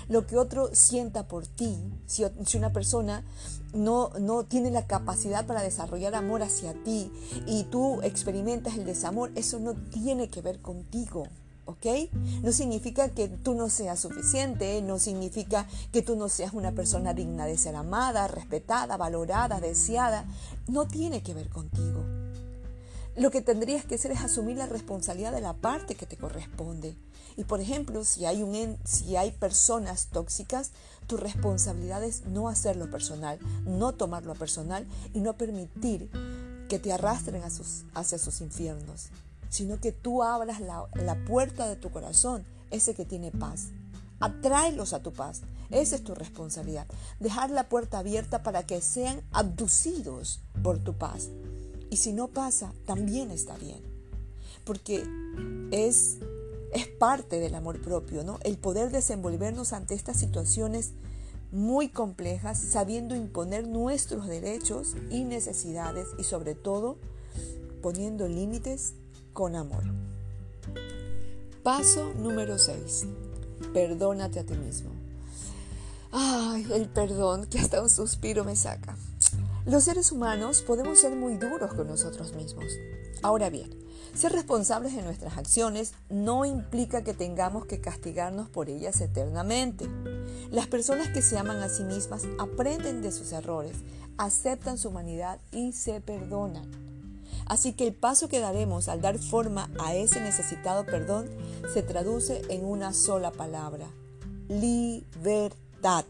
lo 0.08 0.26
que 0.26 0.36
otro 0.36 0.70
sienta 0.72 1.28
por 1.28 1.46
ti, 1.46 1.76
si, 2.06 2.24
una 2.56 2.72
persona 2.72 3.24
no, 3.74 4.10
no 4.20 4.44
tiene 4.44 4.70
la 4.70 4.86
capacidad 4.86 5.46
para 5.46 5.62
desarrollar 5.62 6.14
amor 6.14 6.42
hacia 6.42 6.74
ti 6.84 7.10
y 7.46 7.64
tú 7.64 8.00
experimentas 8.02 8.76
el 8.76 8.84
desamor, 8.84 9.32
eso 9.34 9.58
no 9.60 9.74
tiene 9.74 10.28
que 10.28 10.42
ver 10.42 10.60
contigo. 10.60 11.26
¿ok? 11.66 11.86
No 12.42 12.52
significa 12.52 13.08
que 13.10 13.28
tú 13.28 13.54
no 13.54 13.68
seas 13.68 14.00
suficiente, 14.00 14.80
no 14.82 14.98
significa 14.98 15.66
que 15.92 16.02
tú 16.02 16.16
no 16.16 16.28
seas 16.28 16.54
una 16.54 16.72
persona 16.72 17.12
digna 17.12 17.44
de 17.44 17.58
ser 17.58 17.76
amada, 17.76 18.28
respetada, 18.28 18.96
valorada, 18.96 19.60
deseada. 19.60 20.24
No 20.68 20.86
tiene 20.86 21.22
que 21.22 21.34
ver 21.34 21.48
contigo. 21.48 22.04
Lo 23.16 23.30
que 23.30 23.40
tendrías 23.40 23.84
que 23.84 23.96
hacer 23.96 24.12
es 24.12 24.20
asumir 24.20 24.56
la 24.56 24.66
responsabilidad 24.66 25.32
de 25.32 25.40
la 25.40 25.54
parte 25.54 25.94
que 25.94 26.06
te 26.06 26.16
corresponde. 26.16 26.96
Y 27.36 27.44
por 27.44 27.60
ejemplo, 27.60 28.04
si 28.04 28.24
hay, 28.24 28.42
un, 28.42 28.78
si 28.84 29.16
hay 29.16 29.30
personas 29.30 30.06
tóxicas, 30.06 30.70
tu 31.06 31.16
responsabilidad 31.16 32.02
es 32.02 32.24
no 32.26 32.48
hacerlo 32.48 32.90
personal, 32.90 33.38
no 33.66 33.92
tomarlo 33.92 34.34
personal 34.34 34.86
y 35.12 35.20
no 35.20 35.34
permitir 35.34 36.10
que 36.68 36.78
te 36.78 36.92
arrastren 36.92 37.42
a 37.42 37.50
sus, 37.50 37.84
hacia 37.94 38.18
sus 38.18 38.40
infiernos, 38.40 39.08
sino 39.50 39.78
que 39.80 39.92
tú 39.92 40.22
abras 40.22 40.60
la, 40.60 40.86
la 40.94 41.24
puerta 41.26 41.68
de 41.68 41.76
tu 41.76 41.90
corazón, 41.90 42.44
ese 42.70 42.94
que 42.94 43.04
tiene 43.04 43.30
paz. 43.30 43.68
Atráelos 44.18 44.94
a 44.94 45.02
tu 45.02 45.12
paz. 45.12 45.42
Esa 45.70 45.96
es 45.96 46.04
tu 46.04 46.14
responsabilidad. 46.14 46.86
Dejar 47.20 47.50
la 47.50 47.68
puerta 47.68 47.98
abierta 47.98 48.42
para 48.42 48.64
que 48.66 48.80
sean 48.80 49.20
abducidos 49.32 50.40
por 50.62 50.78
tu 50.78 50.94
paz. 50.94 51.28
Y 51.90 51.98
si 51.98 52.12
no 52.12 52.28
pasa, 52.28 52.72
también 52.86 53.30
está 53.30 53.56
bien. 53.58 53.82
Porque 54.64 55.06
es 55.70 56.18
es 56.76 56.88
parte 56.88 57.40
del 57.40 57.54
amor 57.54 57.80
propio, 57.80 58.22
¿no? 58.22 58.38
El 58.42 58.58
poder 58.58 58.90
desenvolvernos 58.90 59.72
ante 59.72 59.94
estas 59.94 60.18
situaciones 60.18 60.92
muy 61.50 61.88
complejas, 61.88 62.58
sabiendo 62.58 63.16
imponer 63.16 63.66
nuestros 63.66 64.26
derechos 64.26 64.94
y 65.08 65.24
necesidades 65.24 66.08
y 66.18 66.24
sobre 66.24 66.54
todo 66.54 66.98
poniendo 67.80 68.28
límites 68.28 68.92
con 69.32 69.56
amor. 69.56 69.84
Paso 71.62 72.12
número 72.14 72.58
6. 72.58 73.06
Perdónate 73.72 74.40
a 74.40 74.44
ti 74.44 74.54
mismo. 74.54 74.90
Ay, 76.12 76.66
el 76.74 76.90
perdón 76.90 77.46
que 77.46 77.58
hasta 77.58 77.82
un 77.82 77.88
suspiro 77.88 78.44
me 78.44 78.54
saca. 78.54 78.98
Los 79.66 79.82
seres 79.82 80.12
humanos 80.12 80.62
podemos 80.62 81.00
ser 81.00 81.16
muy 81.16 81.38
duros 81.38 81.74
con 81.74 81.88
nosotros 81.88 82.34
mismos. 82.34 82.66
Ahora 83.20 83.50
bien, 83.50 83.68
ser 84.14 84.30
responsables 84.30 84.94
de 84.94 85.02
nuestras 85.02 85.36
acciones 85.36 85.92
no 86.08 86.44
implica 86.44 87.02
que 87.02 87.14
tengamos 87.14 87.66
que 87.66 87.80
castigarnos 87.80 88.48
por 88.48 88.68
ellas 88.68 89.00
eternamente. 89.00 89.88
Las 90.52 90.68
personas 90.68 91.08
que 91.08 91.20
se 91.20 91.36
aman 91.36 91.56
a 91.64 91.68
sí 91.68 91.82
mismas 91.82 92.22
aprenden 92.38 93.02
de 93.02 93.10
sus 93.10 93.32
errores, 93.32 93.78
aceptan 94.18 94.78
su 94.78 94.90
humanidad 94.90 95.40
y 95.50 95.72
se 95.72 96.00
perdonan. 96.00 96.70
Así 97.46 97.72
que 97.72 97.88
el 97.88 97.92
paso 97.92 98.28
que 98.28 98.38
daremos 98.38 98.86
al 98.86 99.00
dar 99.00 99.18
forma 99.18 99.68
a 99.80 99.96
ese 99.96 100.20
necesitado 100.20 100.86
perdón 100.86 101.28
se 101.74 101.82
traduce 101.82 102.42
en 102.50 102.64
una 102.64 102.92
sola 102.92 103.32
palabra, 103.32 103.88
libertad. 104.48 106.04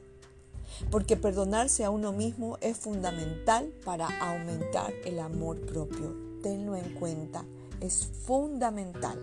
Porque 0.91 1.16
perdonarse 1.16 1.85
a 1.85 1.91
uno 1.91 2.12
mismo 2.12 2.59
es 2.61 2.77
fundamental 2.77 3.72
para 3.85 4.09
aumentar 4.20 4.93
el 5.05 5.18
amor 5.20 5.61
propio. 5.61 6.14
Tenlo 6.43 6.77
en 6.77 6.95
cuenta, 6.95 7.45
es 7.81 8.07
fundamental. 8.24 9.18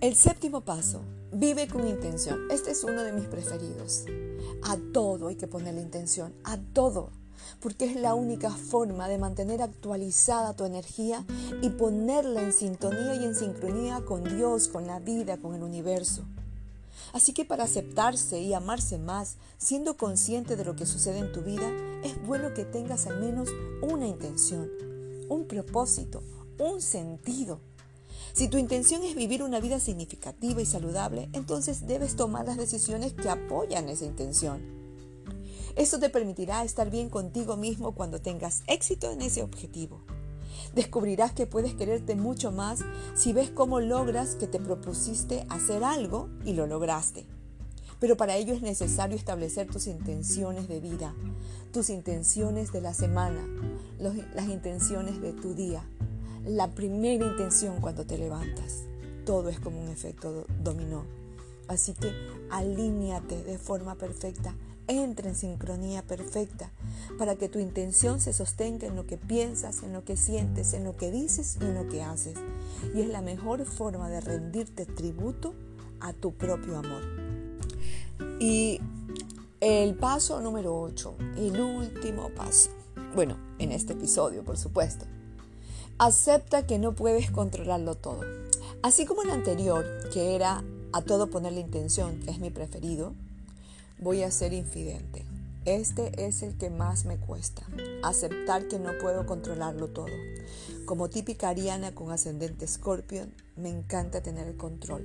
El 0.00 0.14
séptimo 0.14 0.62
paso, 0.62 1.00
vive 1.32 1.68
con 1.68 1.86
intención. 1.86 2.50
Este 2.50 2.72
es 2.72 2.82
uno 2.84 3.02
de 3.02 3.12
mis 3.12 3.26
preferidos. 3.26 4.04
A 4.64 4.76
todo 4.92 5.28
hay 5.28 5.36
que 5.36 5.46
poner 5.46 5.74
la 5.74 5.80
intención, 5.80 6.34
a 6.44 6.58
todo 6.58 7.10
porque 7.60 7.84
es 7.84 7.96
la 7.96 8.14
única 8.14 8.50
forma 8.50 9.08
de 9.08 9.18
mantener 9.18 9.62
actualizada 9.62 10.54
tu 10.54 10.64
energía 10.64 11.24
y 11.60 11.70
ponerla 11.70 12.42
en 12.42 12.52
sintonía 12.52 13.14
y 13.14 13.24
en 13.24 13.34
sincronía 13.34 14.02
con 14.04 14.24
Dios, 14.24 14.68
con 14.68 14.86
la 14.86 14.98
vida, 14.98 15.36
con 15.38 15.54
el 15.54 15.62
universo. 15.62 16.24
Así 17.12 17.32
que 17.32 17.44
para 17.44 17.64
aceptarse 17.64 18.40
y 18.40 18.54
amarse 18.54 18.98
más, 18.98 19.36
siendo 19.58 19.96
consciente 19.96 20.56
de 20.56 20.64
lo 20.64 20.76
que 20.76 20.86
sucede 20.86 21.18
en 21.18 21.32
tu 21.32 21.42
vida, 21.42 21.70
es 22.02 22.20
bueno 22.26 22.54
que 22.54 22.64
tengas 22.64 23.06
al 23.06 23.20
menos 23.20 23.50
una 23.82 24.06
intención, 24.06 24.70
un 25.28 25.46
propósito, 25.46 26.22
un 26.58 26.80
sentido. 26.80 27.60
Si 28.32 28.48
tu 28.48 28.56
intención 28.56 29.02
es 29.02 29.14
vivir 29.14 29.42
una 29.42 29.60
vida 29.60 29.78
significativa 29.78 30.62
y 30.62 30.66
saludable, 30.66 31.28
entonces 31.34 31.86
debes 31.86 32.16
tomar 32.16 32.46
las 32.46 32.56
decisiones 32.56 33.12
que 33.12 33.28
apoyan 33.28 33.90
esa 33.90 34.06
intención. 34.06 34.62
Esto 35.76 35.98
te 35.98 36.08
permitirá 36.08 36.64
estar 36.64 36.90
bien 36.90 37.10
contigo 37.10 37.56
mismo 37.56 37.92
cuando 37.92 38.20
tengas 38.20 38.62
éxito 38.66 39.10
en 39.10 39.20
ese 39.20 39.42
objetivo. 39.42 40.02
Descubrirás 40.74 41.32
que 41.32 41.46
puedes 41.46 41.74
quererte 41.74 42.16
mucho 42.16 42.52
más 42.52 42.80
si 43.14 43.32
ves 43.32 43.50
cómo 43.50 43.80
logras 43.80 44.34
que 44.34 44.46
te 44.46 44.58
propusiste 44.58 45.46
hacer 45.48 45.84
algo 45.84 46.28
y 46.44 46.54
lo 46.54 46.66
lograste. 46.66 47.26
Pero 48.00 48.16
para 48.16 48.36
ello 48.36 48.52
es 48.52 48.62
necesario 48.62 49.16
establecer 49.16 49.68
tus 49.68 49.86
intenciones 49.86 50.66
de 50.66 50.80
vida, 50.80 51.14
tus 51.72 51.88
intenciones 51.88 52.72
de 52.72 52.80
la 52.80 52.94
semana, 52.94 53.46
las 53.98 54.48
intenciones 54.48 55.20
de 55.20 55.32
tu 55.32 55.54
día, 55.54 55.84
la 56.44 56.74
primera 56.74 57.24
intención 57.24 57.80
cuando 57.80 58.04
te 58.04 58.18
levantas. 58.18 58.82
Todo 59.24 59.50
es 59.50 59.60
como 59.60 59.80
un 59.80 59.88
efecto 59.88 60.46
dominó. 60.64 61.04
Así 61.68 61.94
que 61.94 62.12
alíñate 62.50 63.44
de 63.44 63.56
forma 63.56 63.94
perfecta 63.94 64.54
Entra 64.88 65.28
en 65.28 65.34
sincronía 65.34 66.02
perfecta 66.02 66.70
para 67.18 67.36
que 67.36 67.48
tu 67.48 67.58
intención 67.58 68.20
se 68.20 68.32
sostenga 68.32 68.86
en 68.86 68.96
lo 68.96 69.06
que 69.06 69.16
piensas, 69.16 69.82
en 69.82 69.92
lo 69.92 70.04
que 70.04 70.16
sientes, 70.16 70.72
en 70.72 70.84
lo 70.84 70.96
que 70.96 71.10
dices 71.10 71.58
y 71.60 71.64
en 71.64 71.74
lo 71.74 71.88
que 71.88 72.02
haces. 72.02 72.36
Y 72.94 73.00
es 73.00 73.08
la 73.08 73.22
mejor 73.22 73.64
forma 73.64 74.08
de 74.10 74.20
rendirte 74.20 74.84
tributo 74.86 75.54
a 76.00 76.12
tu 76.12 76.32
propio 76.32 76.78
amor. 76.78 77.02
Y 78.40 78.80
el 79.60 79.94
paso 79.94 80.40
número 80.40 80.80
8, 80.80 81.14
el 81.36 81.60
último 81.60 82.30
paso. 82.30 82.70
Bueno, 83.14 83.36
en 83.58 83.70
este 83.70 83.92
episodio, 83.92 84.44
por 84.44 84.58
supuesto. 84.58 85.06
Acepta 85.98 86.66
que 86.66 86.80
no 86.80 86.94
puedes 86.94 87.30
controlarlo 87.30 87.94
todo. 87.94 88.22
Así 88.82 89.06
como 89.06 89.22
el 89.22 89.30
anterior, 89.30 89.84
que 90.12 90.34
era 90.34 90.64
a 90.92 91.02
todo 91.02 91.28
poner 91.30 91.52
la 91.52 91.60
intención, 91.60 92.18
que 92.20 92.32
es 92.32 92.40
mi 92.40 92.50
preferido, 92.50 93.14
voy 94.02 94.24
a 94.24 94.30
ser 94.32 94.52
infidente. 94.52 95.24
Este 95.64 96.26
es 96.26 96.42
el 96.42 96.58
que 96.58 96.70
más 96.70 97.04
me 97.04 97.18
cuesta, 97.18 97.62
aceptar 98.02 98.66
que 98.66 98.80
no 98.80 98.90
puedo 99.00 99.26
controlarlo 99.26 99.88
todo. 99.88 100.08
Como 100.86 101.08
típica 101.08 101.50
ariana 101.50 101.94
con 101.94 102.10
ascendente 102.10 102.66
Scorpion, 102.66 103.32
me 103.56 103.68
encanta 103.68 104.20
tener 104.20 104.48
el 104.48 104.56
control. 104.56 105.04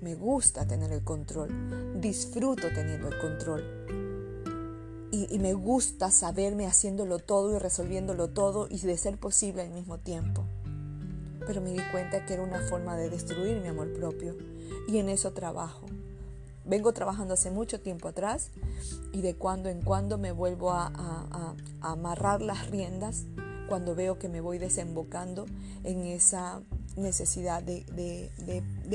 Me 0.00 0.14
gusta 0.14 0.68
tener 0.68 0.92
el 0.92 1.02
control. 1.02 2.00
Disfruto 2.00 2.68
teniendo 2.72 3.08
el 3.08 3.18
control. 3.18 3.64
Y, 5.10 5.26
y, 5.34 5.40
me 5.40 5.52
gusta 5.52 6.10
saberme 6.10 6.66
haciéndolo 6.66 7.18
todo 7.18 7.54
y 7.54 7.58
resolviéndolo 7.58 8.30
todo 8.30 8.66
y 8.70 8.78
de 8.78 8.96
ser 8.96 9.18
posible 9.18 9.62
al 9.62 9.70
mismo 9.70 9.98
tiempo. 9.98 10.44
Pero 11.46 11.60
me 11.60 11.72
di 11.72 11.80
cuenta 11.90 12.24
que 12.24 12.34
era 12.34 12.42
una 12.42 12.60
forma 12.68 12.96
de 12.96 13.10
destruir 13.10 13.60
mi 13.60 13.68
amor 13.68 13.92
propio 13.92 14.36
y 14.88 14.98
en 14.98 15.10
eso 15.10 15.32
trabajo 15.32 15.86
vengo 16.64 16.92
trabajando 16.92 17.34
hace 17.34 17.50
mucho 17.50 17.80
tiempo 17.80 18.08
atrás 18.08 18.50
y 19.12 19.20
de 19.22 19.34
cuando 19.34 19.68
en 19.68 19.82
cuando 19.82 20.18
me 20.18 20.32
vuelvo 20.32 20.70
a, 20.72 21.54
amarrar 21.80 22.42
las 22.42 22.70
riendas 22.70 23.24
cuando 23.68 23.94
veo 23.94 24.18
que 24.18 24.28
me 24.28 24.40
voy 24.40 24.58
desembocando 24.58 25.46
en 25.82 26.02
esa 26.02 26.62
necesidad 26.96 27.62
de, 27.62 27.84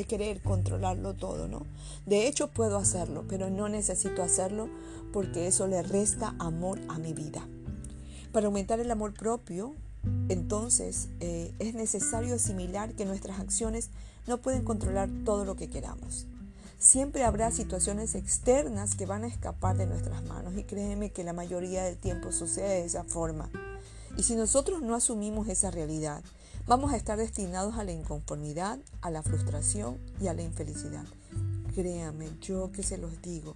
querer 0.07 0.41
controlarlo 0.41 1.15
todo, 1.15 1.47
¿no? 1.47 1.65
De 2.05 2.28
hecho 2.28 2.49
puedo 2.49 2.78
hacerlo, 2.78 3.26
pero 3.28 3.49
no 3.49 3.68
necesito 3.70 4.24
hacerlo 4.24 4.70
porque 5.11 5.47
eso 5.47 5.68
le 5.68 5.82
resta 5.84 6.36
amor 6.39 6.80
a 6.88 6.99
mi 6.99 7.13
vida. 7.13 7.45
Para 8.32 8.47
aumentar 8.47 8.80
el 8.80 8.91
amor 8.91 9.13
propio, 9.13 9.74
entonces 10.30 11.09
eh, 11.20 11.53
es 11.59 11.74
necesario 11.74 12.36
asimilar 12.36 12.93
que 12.93 13.05
nuestras 13.05 13.39
acciones 13.39 13.89
no 14.28 14.38
pueden 14.38 14.63
controlar 14.63 15.09
todo 15.26 15.43
lo 15.43 15.55
que 15.55 15.70
queramos. 15.70 16.28
Siempre 16.80 17.23
habrá 17.23 17.51
situaciones 17.51 18.13
externas 18.13 18.93
que 18.93 19.07
van 19.07 19.23
a 19.23 19.28
escapar 19.28 19.78
de 19.78 19.88
nuestras 19.88 20.23
manos 20.25 20.55
y 20.55 20.63
créeme 20.63 21.11
que 21.11 21.23
la 21.23 21.34
mayoría 21.34 21.84
del 21.84 21.97
tiempo 21.97 22.32
sucede 22.32 22.82
de 22.82 22.86
esa 22.86 23.03
forma. 23.03 23.49
Y 24.15 24.23
si 24.23 24.36
nosotros 24.36 24.84
no 24.84 24.93
asumimos 24.93 25.47
esa 25.47 25.71
realidad, 25.71 26.23
vamos 26.67 26.93
a 26.93 26.97
estar 26.97 27.17
destinados 27.17 27.78
a 27.78 27.84
la 27.84 27.93
inconformidad, 27.93 28.78
a 29.01 29.09
la 29.09 29.23
frustración 29.23 29.97
y 30.21 30.28
a 30.28 30.36
la 30.36 30.43
infelicidad. 30.43 31.05
Créame, 31.73 32.30
yo 32.41 32.71
que 32.71 32.84
se 32.84 32.99
los 32.99 33.23
digo. 33.23 33.55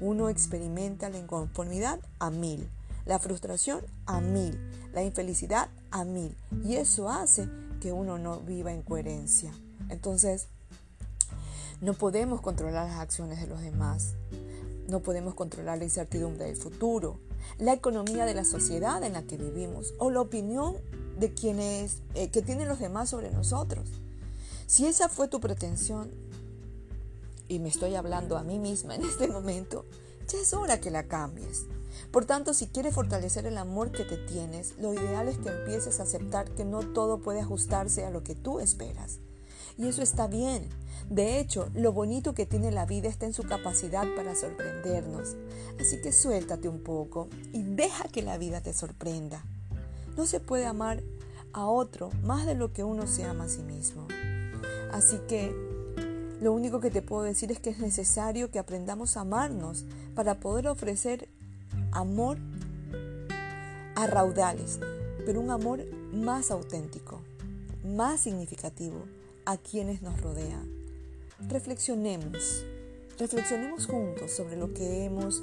Uno 0.00 0.28
experimenta 0.28 1.08
la 1.08 1.18
inconformidad 1.18 2.00
a 2.18 2.30
mil, 2.30 2.68
la 3.06 3.18
frustración 3.18 3.80
a 4.04 4.20
mil, 4.20 4.58
la 4.92 5.02
infelicidad 5.02 5.68
a 5.90 6.04
mil. 6.04 6.36
Y 6.64 6.76
eso 6.76 7.08
hace 7.08 7.48
que 7.80 7.92
uno 7.92 8.18
no 8.18 8.40
viva 8.40 8.72
en 8.72 8.82
coherencia. 8.82 9.52
Entonces, 9.88 10.48
no 11.84 11.92
podemos 11.92 12.40
controlar 12.40 12.88
las 12.88 12.98
acciones 12.98 13.38
de 13.42 13.46
los 13.46 13.60
demás. 13.60 14.14
No 14.88 15.00
podemos 15.00 15.34
controlar 15.34 15.76
la 15.76 15.84
incertidumbre 15.84 16.46
del 16.46 16.56
futuro, 16.56 17.20
la 17.58 17.74
economía 17.74 18.24
de 18.24 18.32
la 18.32 18.46
sociedad 18.46 19.02
en 19.02 19.12
la 19.12 19.24
que 19.24 19.36
vivimos 19.36 19.92
o 19.98 20.10
la 20.10 20.22
opinión 20.22 20.76
de 21.18 21.34
quienes 21.34 21.98
eh, 22.14 22.30
que 22.30 22.40
tienen 22.40 22.68
los 22.68 22.78
demás 22.78 23.10
sobre 23.10 23.30
nosotros. 23.30 23.86
Si 24.66 24.86
esa 24.86 25.10
fue 25.10 25.28
tu 25.28 25.40
pretensión 25.40 26.10
y 27.48 27.58
me 27.58 27.68
estoy 27.68 27.96
hablando 27.96 28.38
a 28.38 28.44
mí 28.44 28.58
misma 28.58 28.94
en 28.94 29.04
este 29.04 29.28
momento, 29.28 29.84
ya 30.26 30.40
es 30.40 30.54
hora 30.54 30.80
que 30.80 30.90
la 30.90 31.02
cambies. 31.02 31.66
Por 32.10 32.24
tanto, 32.24 32.54
si 32.54 32.66
quieres 32.66 32.94
fortalecer 32.94 33.44
el 33.44 33.58
amor 33.58 33.92
que 33.92 34.04
te 34.04 34.16
tienes, 34.16 34.72
lo 34.78 34.94
ideal 34.94 35.28
es 35.28 35.36
que 35.36 35.50
empieces 35.50 36.00
a 36.00 36.04
aceptar 36.04 36.50
que 36.52 36.64
no 36.64 36.80
todo 36.80 37.20
puede 37.20 37.40
ajustarse 37.40 38.06
a 38.06 38.10
lo 38.10 38.24
que 38.24 38.34
tú 38.34 38.58
esperas. 38.58 39.18
Y 39.76 39.88
eso 39.88 40.02
está 40.02 40.26
bien. 40.26 40.68
De 41.10 41.38
hecho, 41.38 41.68
lo 41.74 41.92
bonito 41.92 42.34
que 42.34 42.46
tiene 42.46 42.70
la 42.70 42.86
vida 42.86 43.08
está 43.08 43.26
en 43.26 43.34
su 43.34 43.42
capacidad 43.42 44.06
para 44.16 44.34
sorprendernos. 44.34 45.36
Así 45.80 46.00
que 46.00 46.12
suéltate 46.12 46.68
un 46.68 46.80
poco 46.80 47.28
y 47.52 47.62
deja 47.62 48.08
que 48.08 48.22
la 48.22 48.38
vida 48.38 48.60
te 48.60 48.72
sorprenda. 48.72 49.44
No 50.16 50.26
se 50.26 50.40
puede 50.40 50.66
amar 50.66 51.02
a 51.52 51.66
otro 51.66 52.10
más 52.22 52.46
de 52.46 52.54
lo 52.54 52.72
que 52.72 52.84
uno 52.84 53.06
se 53.06 53.24
ama 53.24 53.44
a 53.44 53.48
sí 53.48 53.62
mismo. 53.62 54.06
Así 54.92 55.18
que 55.28 55.52
lo 56.40 56.52
único 56.52 56.80
que 56.80 56.90
te 56.90 57.02
puedo 57.02 57.22
decir 57.22 57.50
es 57.50 57.58
que 57.58 57.70
es 57.70 57.78
necesario 57.78 58.50
que 58.50 58.58
aprendamos 58.58 59.16
a 59.16 59.22
amarnos 59.22 59.84
para 60.14 60.40
poder 60.40 60.68
ofrecer 60.68 61.28
amor 61.92 62.38
a 63.96 64.06
raudales, 64.06 64.78
pero 65.26 65.40
un 65.40 65.50
amor 65.50 65.84
más 66.12 66.50
auténtico, 66.50 67.20
más 67.84 68.20
significativo 68.20 69.04
a 69.44 69.56
quienes 69.56 70.02
nos 70.02 70.20
rodean. 70.20 70.68
Reflexionemos, 71.48 72.64
reflexionemos 73.18 73.86
juntos 73.86 74.30
sobre 74.30 74.56
lo 74.56 74.72
que 74.72 75.04
hemos, 75.04 75.42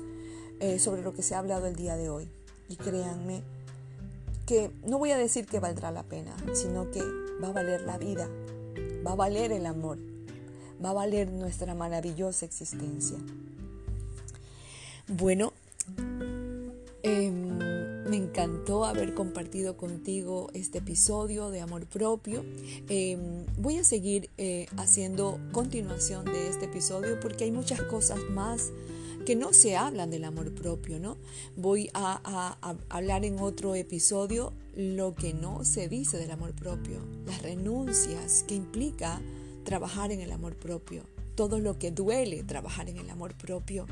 eh, 0.60 0.80
sobre 0.80 1.02
lo 1.02 1.14
que 1.14 1.22
se 1.22 1.36
ha 1.36 1.40
hablado 1.40 1.68
el 1.68 1.76
día 1.76 1.96
de 1.96 2.10
hoy. 2.10 2.28
Y 2.70 2.76
créanme 2.76 3.44
que 4.46 4.72
no 4.86 4.98
voy 4.98 5.12
a 5.12 5.18
decir 5.18 5.46
que 5.46 5.60
valdrá 5.60 5.92
la 5.92 6.04
pena, 6.04 6.36
sino 6.54 6.90
que 6.92 7.02
va 7.44 7.50
a 7.50 7.54
valer 7.54 7.82
la 7.82 7.98
vida, 7.98 8.30
va 9.06 9.12
a 9.12 9.16
valer 9.16 9.52
el 9.52 9.66
amor, 9.66 9.98
va 10.84 10.92
a 10.92 10.94
valer 10.94 11.32
nuestra 11.32 11.76
maravillosa 11.76 12.46
existencia. 12.46 13.18
Bueno, 15.08 15.54
em, 17.04 17.71
me 18.12 18.18
encantó 18.18 18.84
haber 18.84 19.14
compartido 19.14 19.78
contigo 19.78 20.50
este 20.54 20.80
episodio 20.80 21.50
de 21.50 21.62
amor 21.62 21.86
propio. 21.86 22.44
Em, 22.90 23.46
voy 23.58 23.78
a 23.78 23.86
seguir 23.86 24.30
eh, 24.38 24.66
haciendo 24.76 25.40
continuación 25.54 26.26
de 26.26 26.50
este 26.50 26.66
episodio 26.66 27.22
porque 27.22 27.46
hay 27.46 27.52
muchas 27.54 27.82
cosas 27.84 28.20
más 28.30 28.74
que 29.26 29.38
no 29.38 29.54
se 29.54 29.78
hablan 29.78 30.12
del 30.12 30.26
amor 30.26 30.54
propio, 30.54 31.00
¿no? 31.00 31.16
Voy 31.56 31.90
a, 31.94 32.58
hablar 32.90 33.24
en 33.24 33.40
otro 33.40 33.76
episodio 33.76 34.52
lo 34.76 35.16
que 35.16 35.34
no 35.34 35.64
se 35.64 35.88
dice 35.88 36.18
del 36.18 36.32
amor 36.32 36.52
propio, 36.52 37.00
las 37.26 37.42
renuncias 37.42 38.44
que 38.46 38.56
implica 38.56 39.22
trabajar 39.64 40.12
en 40.12 40.20
el 40.20 40.34
amor 40.34 40.58
propio, 40.58 41.04
todo 41.36 41.60
lo 41.60 41.80
que 41.80 41.92
duele 41.92 42.44
trabajar 42.44 42.90
en 42.90 42.98
el 42.98 43.10
amor 43.10 43.38
propio, 43.38 43.86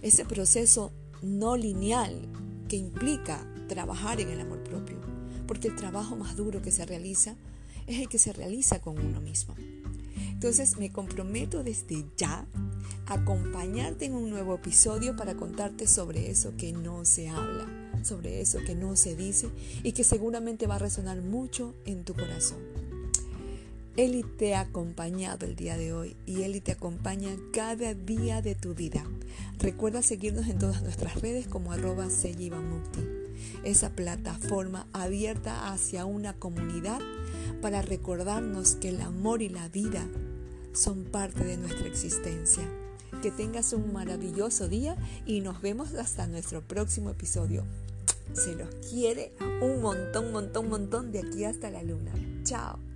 ese 0.00 0.24
proceso 0.24 0.92
no 1.22 1.56
lineal 1.56 2.28
que 2.68 2.76
implica 2.76 3.44
trabajar 3.66 4.20
en 4.20 4.28
el 4.28 4.40
amor 4.40 4.62
propio, 4.62 4.98
porque 5.46 5.68
el 5.68 5.76
trabajo 5.76 6.16
más 6.16 6.36
duro 6.36 6.62
que 6.62 6.70
se 6.70 6.86
realiza 6.86 7.34
es 7.86 8.00
el 8.00 8.08
que 8.08 8.18
se 8.18 8.32
realiza 8.32 8.80
con 8.80 8.98
uno 8.98 9.20
mismo. 9.20 9.54
Entonces 10.30 10.78
me 10.78 10.92
comprometo 10.92 11.64
desde 11.64 12.04
ya 12.16 12.46
a 13.06 13.14
acompañarte 13.14 14.04
en 14.04 14.14
un 14.14 14.30
nuevo 14.30 14.54
episodio 14.54 15.16
para 15.16 15.34
contarte 15.34 15.86
sobre 15.86 16.30
eso 16.30 16.52
que 16.56 16.72
no 16.72 17.04
se 17.04 17.28
habla, 17.28 17.66
sobre 18.04 18.40
eso 18.40 18.58
que 18.64 18.74
no 18.74 18.94
se 18.94 19.16
dice 19.16 19.48
y 19.82 19.92
que 19.92 20.04
seguramente 20.04 20.66
va 20.66 20.76
a 20.76 20.78
resonar 20.78 21.20
mucho 21.22 21.74
en 21.86 22.04
tu 22.04 22.14
corazón. 22.14 22.87
Eli 23.98 24.22
te 24.22 24.54
ha 24.54 24.60
acompañado 24.60 25.44
el 25.44 25.56
día 25.56 25.76
de 25.76 25.92
hoy 25.92 26.16
y 26.24 26.42
Eli 26.42 26.60
te 26.60 26.70
acompaña 26.70 27.36
cada 27.52 27.94
día 27.94 28.40
de 28.42 28.54
tu 28.54 28.72
vida. 28.72 29.04
Recuerda 29.58 30.02
seguirnos 30.02 30.46
en 30.46 30.60
todas 30.60 30.82
nuestras 30.84 31.20
redes 31.20 31.48
como 31.48 31.72
arroba 31.72 32.06
esa 33.64 33.90
plataforma 33.90 34.86
abierta 34.92 35.72
hacia 35.72 36.04
una 36.04 36.32
comunidad 36.32 37.00
para 37.60 37.82
recordarnos 37.82 38.76
que 38.76 38.90
el 38.90 39.00
amor 39.00 39.42
y 39.42 39.48
la 39.48 39.68
vida 39.68 40.06
son 40.72 41.02
parte 41.02 41.42
de 41.42 41.56
nuestra 41.56 41.88
existencia. 41.88 42.62
Que 43.20 43.32
tengas 43.32 43.72
un 43.72 43.92
maravilloso 43.92 44.68
día 44.68 44.94
y 45.26 45.40
nos 45.40 45.60
vemos 45.60 45.94
hasta 45.94 46.28
nuestro 46.28 46.62
próximo 46.62 47.10
episodio. 47.10 47.64
Se 48.32 48.54
los 48.54 48.68
quiere 48.88 49.32
un 49.60 49.80
montón, 49.80 50.30
montón, 50.30 50.68
montón 50.68 51.10
de 51.10 51.18
aquí 51.18 51.42
hasta 51.42 51.68
la 51.68 51.82
luna. 51.82 52.12
Chao. 52.44 52.87